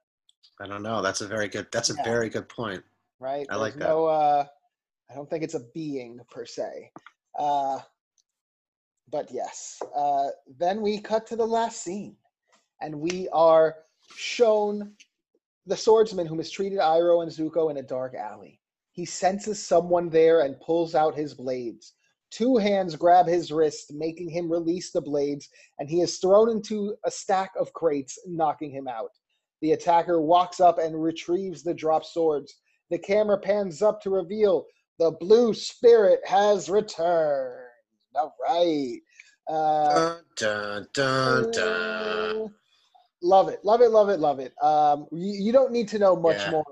I 0.62 0.68
don't 0.68 0.84
know. 0.84 1.02
That's 1.02 1.22
a 1.22 1.28
very 1.28 1.48
good. 1.48 1.68
That's 1.72 1.90
a 1.90 1.96
Yeah. 1.96 2.04
very 2.04 2.30
good 2.30 2.48
point. 2.50 2.84
right? 3.20 3.48
I 3.50 3.56
like 3.56 3.74
that. 3.74 3.88
No, 3.90 4.06
uh, 4.06 4.46
I 5.10 5.16
don't 5.16 5.30
think 5.30 5.44
it's 5.44 5.56
a 5.56 5.64
being 5.74 6.20
per 6.30 6.46
se. 6.46 6.92
Uh, 7.38 7.80
but 9.10 9.30
yes. 9.32 9.82
Uh, 9.96 10.28
then 10.58 10.82
we 10.82 11.00
cut 11.00 11.26
to 11.28 11.36
the 11.36 11.46
last 11.46 11.82
scene, 11.84 12.16
and 12.82 13.00
we 13.00 13.28
are 13.34 13.76
shown 14.16 14.94
the 15.66 15.76
swordsman 15.78 16.26
who 16.28 16.36
mistreated 16.36 16.80
Iroh 16.80 17.24
and 17.24 17.32
Zuko 17.32 17.70
in 17.72 17.78
a 17.78 17.84
dark 17.84 18.14
alley. 18.16 18.60
He 18.92 19.06
senses 19.06 19.64
someone 19.66 20.10
there 20.10 20.42
and 20.42 20.60
pulls 20.62 20.96
out 20.96 21.16
his 21.16 21.34
blades. 21.34 21.94
Two 22.30 22.58
hands 22.58 22.96
grab 22.96 23.26
his 23.28 23.52
wrist, 23.52 23.94
making 23.94 24.30
him 24.30 24.52
release 24.52 24.92
the 24.92 25.02
blades, 25.02 25.48
and 25.80 25.90
he 25.90 26.02
is 26.02 26.18
thrown 26.18 26.50
into 26.50 26.96
a 27.06 27.12
stack 27.12 27.52
of 27.60 27.72
crates, 27.74 28.20
knocking 28.28 28.70
him 28.72 28.88
out. 28.88 29.12
The 29.62 29.72
attacker 29.72 30.22
walks 30.22 30.60
up 30.60 30.78
and 30.78 31.02
retrieves 31.02 31.63
the 31.63 31.74
dropped 31.74 32.06
swords. 32.08 32.56
The 32.90 33.00
camera 33.00 33.40
pans 33.40 33.82
up 33.82 34.02
to 34.02 34.10
reveal 34.10 34.66
the 35.00 35.12
blue 35.20 35.54
spirit 35.54 36.20
has 36.26 36.70
returned. 36.70 37.63
All 38.16 38.36
right. 38.48 39.00
Uh, 39.50 39.94
Dun, 39.94 40.24
dun, 40.36 40.88
dun, 40.94 41.52
dun. 41.52 42.54
Love 43.24 43.50
it, 43.50 43.60
love 43.63 43.82
it, 43.82 43.90
love 43.90 44.10
it, 44.10 44.20
love 44.20 44.40
it. 44.40 44.54
Um, 44.62 45.08
you, 45.12 45.46
you 45.46 45.52
don't 45.52 45.72
need 45.72 45.88
to 45.90 46.00
know 46.00 46.16
much 46.16 46.38
Yeah. 46.38 46.52
more 46.52 46.66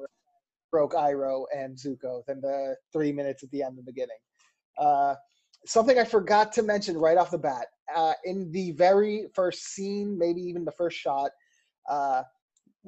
broke 0.71 0.93
Iroh 0.93 1.45
and 1.55 1.75
Zuko 1.75 2.23
than 2.27 2.41
the 2.41 2.75
three 2.91 3.11
minutes 3.11 3.43
at 3.43 3.49
the 3.51 3.63
end 3.63 3.77
and 3.77 3.79
the 3.79 3.91
beginning. 3.91 4.17
Uh, 4.77 5.15
something 5.65 5.97
I 5.97 6.03
forgot 6.03 6.51
to 6.53 6.63
mention 6.63 6.97
right 6.97 7.17
off 7.17 7.31
the 7.31 7.37
bat 7.37 7.67
uh, 7.95 8.13
in 8.23 8.51
the 8.51 8.71
very 8.71 9.25
first 9.33 9.73
scene, 9.73 10.17
maybe 10.17 10.41
even 10.41 10.65
the 10.65 10.71
first 10.71 10.97
shot, 10.97 11.31
uh, 11.89 12.23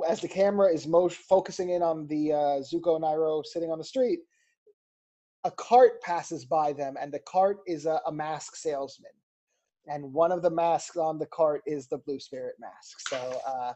as 0.07 0.21
the 0.21 0.27
camera 0.27 0.71
is 0.71 0.87
most 0.87 1.17
focusing 1.17 1.71
in 1.71 1.81
on 1.81 2.07
the 2.07 2.33
uh, 2.33 2.61
Zuko 2.61 2.95
and 2.95 3.03
Iroh 3.03 3.45
sitting 3.45 3.71
on 3.71 3.77
the 3.77 3.83
street, 3.83 4.19
a 5.43 5.51
cart 5.51 6.01
passes 6.01 6.45
by 6.45 6.73
them, 6.73 6.95
and 6.99 7.11
the 7.11 7.21
cart 7.27 7.57
is 7.67 7.85
a, 7.85 7.99
a 8.05 8.11
mask 8.11 8.55
salesman. 8.55 9.11
And 9.87 10.13
one 10.13 10.31
of 10.31 10.41
the 10.41 10.49
masks 10.49 10.97
on 10.97 11.17
the 11.17 11.25
cart 11.27 11.61
is 11.65 11.87
the 11.87 11.97
Blue 11.99 12.19
Spirit 12.19 12.55
mask. 12.59 12.99
So, 12.99 13.39
uh, 13.47 13.73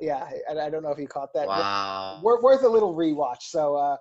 yeah, 0.00 0.28
I, 0.50 0.58
I 0.58 0.70
don't 0.70 0.82
know 0.82 0.90
if 0.90 0.98
you 0.98 1.06
caught 1.06 1.32
that. 1.34 1.46
Wow. 1.46 2.20
Wor- 2.22 2.42
worth 2.42 2.64
a 2.64 2.68
little 2.68 2.94
rewatch. 2.94 3.42
So, 3.42 3.76
uh, 3.76 3.96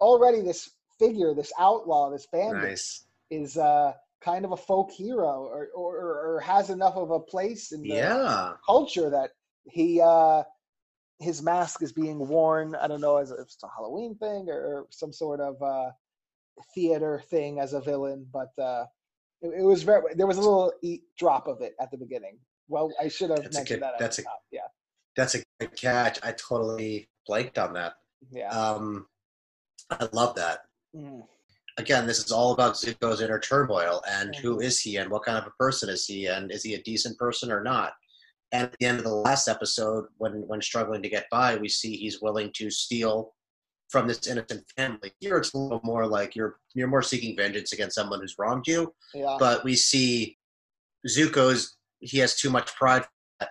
already 0.00 0.40
this 0.40 0.70
figure, 0.98 1.34
this 1.34 1.52
outlaw, 1.58 2.10
this 2.10 2.26
bandit, 2.32 2.62
Nice. 2.62 3.04
Is 3.30 3.56
uh, 3.56 3.92
kind 4.22 4.44
of 4.44 4.52
a 4.52 4.56
folk 4.56 4.90
hero 4.90 5.44
or, 5.44 5.68
or, 5.74 5.96
or 6.36 6.40
has 6.40 6.70
enough 6.70 6.96
of 6.96 7.10
a 7.10 7.20
place 7.20 7.72
in 7.72 7.82
the 7.82 7.88
Yeah. 7.88 8.52
culture 8.66 9.10
that 9.10 9.30
he 9.70 10.00
uh 10.00 10.42
his 11.20 11.42
mask 11.42 11.82
is 11.82 11.92
being 11.92 12.18
worn 12.28 12.74
i 12.74 12.86
don't 12.86 13.00
know 13.00 13.16
as 13.16 13.30
if 13.30 13.38
it's 13.40 13.56
a 13.62 13.68
halloween 13.74 14.14
thing 14.16 14.46
or 14.50 14.86
some 14.90 15.12
sort 15.12 15.40
of 15.40 15.54
uh 15.62 15.90
theater 16.74 17.22
thing 17.30 17.60
as 17.60 17.72
a 17.72 17.80
villain 17.80 18.26
but 18.32 18.50
uh 18.62 18.84
it, 19.42 19.60
it 19.60 19.62
was 19.62 19.82
very 19.82 20.02
there 20.16 20.26
was 20.26 20.36
a 20.36 20.40
little 20.40 20.72
eat 20.82 21.02
drop 21.18 21.46
of 21.48 21.60
it 21.62 21.74
at 21.80 21.90
the 21.90 21.96
beginning 21.96 22.36
well 22.68 22.90
i 23.00 23.08
should 23.08 23.30
have 23.30 23.42
That's 23.42 23.56
a 23.56 23.60
mentioned 23.60 23.80
good- 23.80 23.84
that 23.88 23.98
that's 23.98 24.18
a- 24.18 24.22
top. 24.24 24.40
yeah 24.52 24.68
That's 25.16 25.34
a 25.36 25.42
good 25.60 25.76
catch. 25.76 26.18
I 26.24 26.32
totally 26.32 27.08
blanked 27.26 27.56
on 27.58 27.74
that. 27.74 27.92
Yeah. 28.32 28.48
Um, 28.50 29.06
I 29.90 30.08
love 30.12 30.34
that. 30.34 30.58
Mm. 30.94 31.22
Again, 31.76 32.06
this 32.06 32.20
is 32.24 32.30
all 32.30 32.52
about 32.52 32.74
Zuko's 32.74 33.20
inner 33.20 33.40
turmoil 33.40 34.00
and 34.08 34.34
who 34.36 34.58
Mhm. 34.58 34.80
he 34.82 34.96
and 34.96 35.10
what 35.10 35.24
kind 35.24 35.38
of 35.38 35.46
a 35.46 35.50
person 35.58 35.88
is 35.88 36.06
he 36.06 36.26
and 36.26 36.52
is 36.52 36.62
he 36.62 36.74
a 36.74 36.82
decent 36.82 37.18
person 37.18 37.50
or 37.50 37.62
not? 37.62 37.94
And 38.52 38.64
at 38.64 38.76
the 38.78 38.86
end 38.86 38.98
of 38.98 39.04
the 39.04 39.14
last 39.14 39.48
episode, 39.48 40.06
when 40.18 40.46
when 40.46 40.62
struggling 40.62 41.02
to 41.02 41.08
get 41.08 41.28
by, 41.30 41.56
we 41.56 41.68
see 41.68 41.96
he's 41.96 42.20
willing 42.22 42.52
to 42.54 42.70
steal 42.70 43.34
from 43.90 44.06
this 44.06 44.26
innocent 44.28 44.64
family. 44.76 45.12
Here, 45.18 45.36
it's 45.36 45.52
a 45.52 45.58
little 45.58 45.80
more 45.82 46.06
like 46.06 46.36
you're 46.36 46.60
you're 46.74 46.86
more 46.88 47.02
seeking 47.02 47.36
vengeance 47.36 47.72
against 47.72 47.96
someone 47.96 48.20
who's 48.20 48.38
wronged 48.38 48.68
you. 48.68 48.94
Yeah. 49.12 49.36
But 49.40 49.64
we 49.64 49.74
see 49.74 50.38
Zuko's 51.08 51.76
he 52.00 52.18
has 52.18 52.36
too 52.36 52.50
much 52.50 52.72
pride 52.76 53.06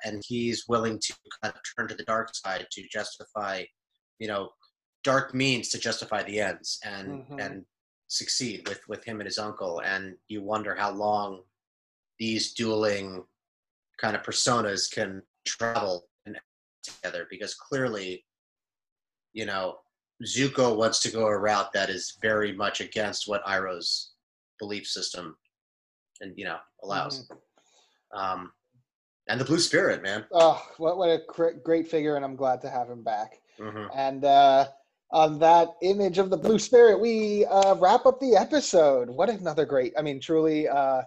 and 0.06 0.24
he's 0.26 0.66
willing 0.70 0.98
to 1.00 1.14
kind 1.42 1.54
of 1.54 1.62
turn 1.76 1.88
to 1.90 1.96
the 1.96 2.04
dark 2.04 2.34
side 2.34 2.68
to 2.72 2.88
justify, 2.88 3.64
you 4.20 4.28
know, 4.28 4.54
dark 5.04 5.34
means 5.34 5.68
to 5.70 5.78
justify 5.78 6.24
the 6.24 6.40
ends 6.40 6.80
and 6.86 7.26
Mhm. 7.28 7.42
and 7.46 7.66
succeed 8.14 8.68
with 8.68 8.82
with 8.88 9.04
him 9.04 9.20
and 9.20 9.28
his 9.28 9.40
uncle. 9.40 9.82
And 9.84 10.16
you 10.28 10.44
wonder 10.44 10.76
how 10.76 10.92
long 10.92 11.42
these 12.20 12.54
dueling 12.54 13.24
kind 13.98 14.16
of 14.16 14.22
personas 14.24 14.92
can 14.92 15.22
travel 15.46 16.06
and 16.26 16.38
together 16.84 17.28
because 17.30 17.56
clearly, 17.56 18.26
you 19.34 19.46
know, 19.46 19.78
Zuko 20.24 20.78
wants 20.78 21.00
to 21.02 21.12
go 21.12 21.26
a 21.26 21.38
route 21.38 21.74
that 21.74 21.90
is 21.90 22.18
very 22.22 22.54
much 22.54 22.82
against 22.82 23.28
what 23.28 23.44
Iroh's 23.46 24.14
belief 24.60 24.88
system 24.88 25.36
and 26.22 26.34
you 26.38 26.46
know 26.46 26.60
allows. 26.84 27.28
Mhm. 27.28 27.38
Um, 28.14 28.54
and 29.28 29.42
the 29.42 29.46
Blue 29.46 29.60
Spirit, 29.60 30.04
man. 30.04 30.26
Oh, 30.32 30.62
what 30.78 30.98
what 30.98 31.10
a 31.10 31.20
cr- 31.20 31.58
great 31.64 31.88
figure, 31.88 32.16
and 32.16 32.24
I'm 32.24 32.36
glad 32.36 32.62
to 32.62 32.70
have 32.70 32.90
him 32.90 33.04
back. 33.04 33.42
hmm 33.58 33.88
And 33.96 34.24
uh, 34.24 34.68
on 35.14 35.40
that 35.40 35.70
image 35.82 36.18
of 36.18 36.30
the 36.30 36.38
blue 36.38 36.60
spirit, 36.60 37.00
we 37.00 37.46
uh, 37.46 37.76
wrap 37.76 38.06
up 38.06 38.20
the 38.20 38.36
episode. 38.36 39.10
What 39.10 39.30
another 39.30 39.66
great! 39.66 39.94
I 39.98 40.02
mean, 40.02 40.20
truly, 40.20 40.68
uh, 40.68 41.04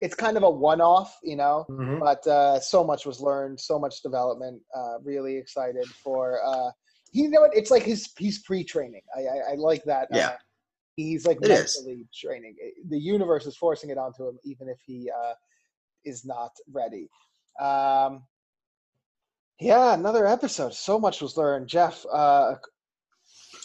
it's 0.00 0.14
kind 0.14 0.36
of 0.36 0.42
a 0.44 0.50
one-off, 0.50 1.16
you 1.22 1.36
know. 1.36 1.64
hmm 1.68 1.98
But 1.98 2.24
uh, 2.26 2.60
so 2.60 2.84
much 2.84 3.06
was 3.06 3.20
learned, 3.20 3.58
so 3.58 3.78
much 3.78 4.02
development. 4.02 4.60
Uh, 4.76 5.00
really 5.02 5.36
excited 5.36 5.86
for. 6.04 6.40
Uh, 6.46 6.70
you 7.12 7.28
know 7.28 7.40
what? 7.40 7.56
It's 7.56 7.70
like 7.70 7.82
his 7.82 8.12
he's 8.18 8.40
pre-training. 8.42 9.02
I 9.16 9.20
I, 9.20 9.52
I 9.52 9.54
like 9.56 9.82
that. 9.84 10.08
Yeah. 10.12 10.28
Uh, 10.28 10.36
he's 10.96 11.26
like 11.26 11.38
It 11.42 11.50
is. 11.50 11.76
mentally 11.82 12.06
training. 12.14 12.54
The 12.88 12.98
universe 12.98 13.46
is 13.46 13.56
forcing 13.56 13.90
it 13.90 13.98
onto 13.98 14.28
him, 14.28 14.38
even 14.44 14.68
if 14.68 14.78
he 14.86 15.10
uh, 15.10 15.34
is 16.04 16.24
not 16.24 16.52
ready. 16.72 17.08
Um, 17.60 18.22
yeah, 19.58 19.94
another 19.94 20.26
episode. 20.26 20.74
So 20.74 20.98
much 20.98 21.20
was 21.20 21.36
learned. 21.36 21.68
Jeff, 21.68 22.04
uh, 22.12 22.54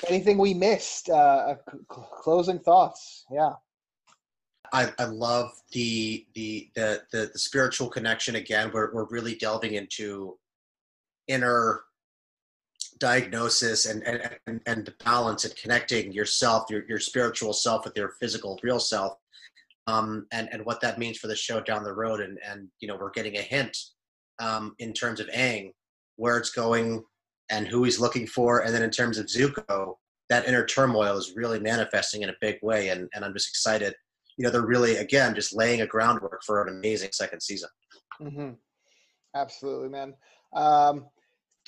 anything 0.07 0.37
we 0.37 0.53
missed? 0.53 1.09
Uh, 1.09 1.55
c- 1.71 1.77
closing 2.21 2.59
thoughts. 2.59 3.25
Yeah. 3.31 3.53
I, 4.73 4.91
I 4.99 5.05
love 5.05 5.51
the, 5.71 6.25
the 6.33 6.69
the 6.75 7.03
the 7.11 7.29
the 7.31 7.39
spiritual 7.39 7.87
connection 7.87 8.35
again. 8.35 8.71
We're 8.73 8.93
we're 8.93 9.07
really 9.09 9.35
delving 9.35 9.75
into 9.75 10.37
inner 11.27 11.83
diagnosis 12.97 13.85
and 13.85 14.03
and, 14.03 14.37
and, 14.47 14.61
and 14.65 14.85
the 14.85 14.93
balance 15.03 15.45
and 15.45 15.55
connecting 15.55 16.11
yourself, 16.11 16.65
your 16.69 16.83
your 16.87 16.99
spiritual 16.99 17.53
self 17.53 17.85
with 17.85 17.95
your 17.95 18.13
physical 18.19 18.59
real 18.63 18.79
self. 18.79 19.13
Um, 19.87 20.25
and, 20.31 20.49
and 20.51 20.65
what 20.65 20.81
that 20.81 20.97
means 20.97 21.19
for 21.19 21.27
the 21.27 21.35
show 21.35 21.61
down 21.61 21.83
the 21.83 21.93
road. 21.93 22.19
And, 22.19 22.39
and 22.43 22.67
you 22.79 22.87
know, 22.87 22.97
we're 22.99 23.11
getting 23.11 23.37
a 23.37 23.41
hint 23.41 23.77
um, 24.39 24.73
in 24.79 24.93
terms 24.93 25.19
of 25.19 25.27
Aang 25.27 25.73
where 26.15 26.37
it's 26.37 26.49
going 26.49 27.03
and 27.49 27.67
who 27.67 27.83
he's 27.83 27.99
looking 27.99 28.27
for. 28.27 28.61
And 28.63 28.73
then 28.73 28.83
in 28.83 28.89
terms 28.89 29.17
of 29.17 29.27
Zuko, 29.27 29.95
that 30.29 30.47
inner 30.47 30.65
turmoil 30.65 31.17
is 31.17 31.33
really 31.35 31.59
manifesting 31.59 32.23
in 32.23 32.29
a 32.29 32.35
big 32.41 32.57
way. 32.61 32.89
And, 32.89 33.07
and 33.13 33.23
I'm 33.23 33.33
just 33.33 33.49
excited. 33.49 33.93
You 34.37 34.43
know, 34.43 34.49
they're 34.49 34.65
really, 34.65 34.97
again, 34.97 35.35
just 35.35 35.55
laying 35.55 35.81
a 35.81 35.87
groundwork 35.87 36.41
for 36.43 36.61
an 36.61 36.75
amazing 36.75 37.09
second 37.13 37.41
season. 37.41 37.69
hmm 38.21 38.51
Absolutely, 39.35 39.89
man. 39.89 40.13
Um, 40.53 41.07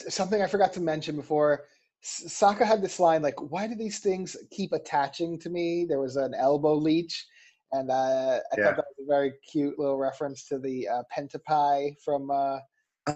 something 0.08 0.42
I 0.42 0.48
forgot 0.48 0.72
to 0.74 0.80
mention 0.82 1.16
before. 1.18 1.66
S- 2.04 2.24
Sokka 2.28 2.66
had 2.66 2.82
this 2.82 2.98
line 3.00 3.22
like, 3.22 3.40
"Why 3.52 3.68
do 3.68 3.76
these 3.76 4.00
things 4.00 4.38
keep 4.52 4.72
attaching 4.72 5.38
to 5.40 5.50
me?" 5.50 5.86
There 5.86 6.00
was 6.00 6.16
an 6.16 6.34
elbow 6.34 6.74
leech, 6.76 7.26
and 7.74 7.92
uh, 7.92 8.40
I 8.52 8.56
Yeah. 8.58 8.64
thought 8.64 8.76
that 8.78 8.86
was 8.98 9.04
a 9.04 9.08
very 9.08 9.34
cute 9.52 9.78
little 9.78 9.98
reference 9.98 10.48
to 10.48 10.60
the 10.60 10.88
uh, 10.88 11.04
Pentapi 11.16 11.96
from 12.06 12.32
uh, 12.32 12.60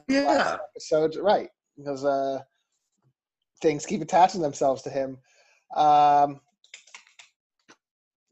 Yeah. 0.09 0.23
last 0.23 0.57
episode. 0.75 1.15
Right, 1.15 1.49
because 1.77 2.03
uh, 2.03 2.41
things 3.61 3.85
keep 3.85 4.01
attaching 4.01 4.41
themselves 4.41 4.81
to 4.83 4.89
him. 4.89 5.17
Um, 5.75 6.39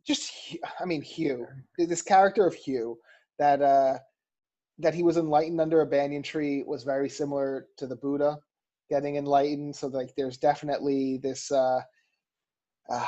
just, 0.06 0.32
I 0.80 0.86
mean, 0.86 1.04
Huu, 1.04 1.46
this 1.78 2.02
character 2.02 2.46
of 2.46 2.56
Huu, 2.56 2.96
that 3.38 3.62
uh, 3.62 4.00
that 4.80 4.94
he 4.94 5.04
was 5.04 5.18
enlightened 5.18 5.62
under 5.62 5.82
a 5.82 5.86
banyan 5.86 6.24
tree 6.24 6.64
was 6.66 6.84
very 6.84 7.10
similar 7.10 7.68
to 7.78 7.86
the 7.86 7.96
Buddha 7.96 8.38
getting 8.90 9.18
enlightened. 9.18 9.76
So, 9.76 9.88
like, 9.88 10.14
there's 10.18 10.38
definitely 10.38 11.20
this. 11.22 11.52
Uh, 11.52 11.82
uh, 12.90 13.08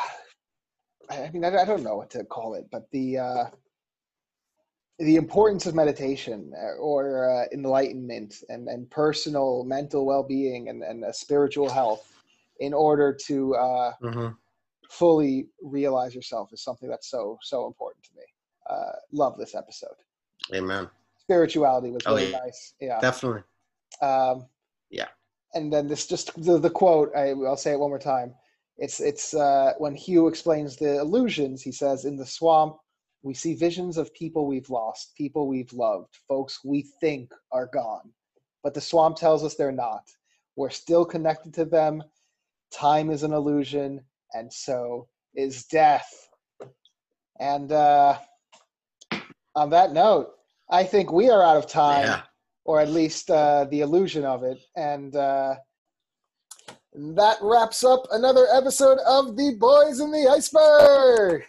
I 1.09 1.29
mean, 1.31 1.43
I, 1.43 1.57
I 1.57 1.65
don't 1.65 1.83
know 1.83 1.97
what 1.97 2.11
to 2.11 2.23
call 2.23 2.53
it, 2.53 2.65
but 2.71 2.83
the 2.91 3.17
uh, 3.17 3.45
the 4.99 5.15
importance 5.15 5.65
of 5.65 5.73
meditation 5.73 6.53
uh, 6.55 6.77
or 6.77 7.29
uh, 7.29 7.45
enlightenment 7.51 8.35
and, 8.49 8.67
and 8.67 8.89
personal 8.91 9.63
mental 9.63 10.05
well-being 10.05 10.69
and, 10.69 10.83
and 10.83 11.03
uh, 11.03 11.11
spiritual 11.11 11.67
health 11.67 12.10
in 12.61 12.73
order 12.73 13.07
to 13.27 13.35
uh, 13.55 13.91
hmm 14.01 14.27
fully 14.89 15.47
realize 15.77 16.13
yourself 16.13 16.49
is 16.51 16.61
something 16.63 16.89
that's 16.89 17.09
so 17.09 17.37
so 17.41 17.65
important 17.65 18.03
to 18.03 18.11
me 18.19 18.23
uh, 18.69 18.91
love 19.13 19.37
this 19.37 19.55
episode 19.55 19.97
Amen. 20.53 20.89
spirituality 21.17 21.89
was 21.91 22.03
Oh, 22.05 22.15
really 22.15 22.29
yeah. 22.31 22.39
nice 22.45 22.73
yeah 22.81 22.99
Definitely. 22.99 23.43
um, 24.01 24.35
Yeah. 24.89 25.07
and 25.53 25.71
then 25.71 25.87
this 25.87 26.07
just 26.07 26.27
the, 26.43 26.57
the 26.59 26.69
quote 26.69 27.09
I, 27.15 27.29
i'll 27.47 27.55
say 27.65 27.71
it 27.73 27.79
one 27.79 27.89
more 27.89 27.99
time 28.15 28.33
it's 28.77 28.99
it's 28.99 29.33
uh, 29.33 29.71
when 29.83 29.95
Huu 29.95 30.27
explains 30.27 30.75
the 30.75 30.99
illusions 30.99 31.61
he 31.61 31.71
says 31.71 32.03
in 32.05 32.17
the 32.17 32.25
swamp 32.37 32.73
we 33.23 33.33
see 33.33 33.53
visions 33.67 33.95
of 33.97 34.13
people 34.13 34.45
we've 34.45 34.69
lost 34.69 35.15
people 35.15 35.47
we've 35.47 35.71
loved 35.87 36.13
folks 36.27 36.59
we 36.65 36.79
think 36.99 37.31
are 37.53 37.69
gone 37.81 38.07
but 38.63 38.73
the 38.73 38.81
swamp 38.81 39.15
tells 39.15 39.41
us 39.45 39.55
they're 39.55 39.71
not 39.87 40.03
we're 40.57 40.69
still 40.83 41.05
connected 41.05 41.53
to 41.53 41.63
them 41.65 42.03
time 42.71 43.09
is 43.09 43.23
an 43.23 43.33
illusion 43.33 43.99
and 44.33 44.51
so 44.51 45.07
is 45.35 45.65
death 45.65 46.09
and 47.39 47.71
uh, 47.71 48.17
on 49.55 49.69
that 49.69 49.91
note 49.93 50.31
i 50.69 50.83
think 50.83 51.11
we 51.11 51.29
are 51.29 51.43
out 51.43 51.57
of 51.57 51.67
time 51.67 52.05
Yeah. 52.05 52.21
or 52.65 52.79
at 52.79 52.89
least 52.89 53.29
uh, 53.31 53.65
the 53.71 53.81
illusion 53.81 54.23
of 54.25 54.43
it. 54.43 54.59
And 54.75 55.15
uh, 55.15 55.55
that 56.93 57.37
wraps 57.41 57.83
up 57.83 58.03
another 58.11 58.45
episode 58.53 58.99
of 59.07 59.35
The 59.35 59.55
Boys 59.59 59.99
in 59.99 60.11
the 60.11 60.27
Iceberg. 60.29 61.43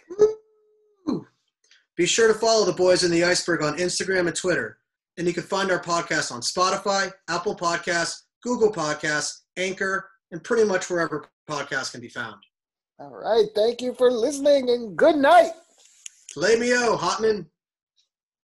Be 1.95 2.05
sure 2.07 2.27
to 2.27 2.33
follow 2.33 2.65
the 2.65 2.73
Boys 2.73 3.03
in 3.03 3.11
the 3.11 3.23
Iceberg 3.23 3.61
on 3.61 3.77
Instagram 3.77 4.27
and 4.27 4.35
Twitter. 4.35 4.77
And 5.17 5.27
you 5.27 5.33
can 5.33 5.43
find 5.43 5.69
our 5.71 5.79
podcast 5.81 6.31
on 6.31 6.41
Spotify, 6.41 7.11
Apple 7.29 7.55
Podcasts, 7.55 8.21
Google 8.41 8.71
Podcasts, 8.71 9.41
Anchor, 9.57 10.09
and 10.33 10.43
pretty 10.43 10.65
much 10.65 10.89
wherever 10.89 11.29
podcasts 11.49 11.91
can 11.91 12.01
be 12.01 12.09
found. 12.09 12.35
All 12.99 13.11
right. 13.11 13.45
Thank 13.55 13.81
you 13.81 13.93
for 13.93 14.11
listening 14.11 14.71
and 14.71 14.97
good 14.97 15.15
night. 15.15 15.51
Lemio, 16.35 16.97
Hotman. 16.97 17.45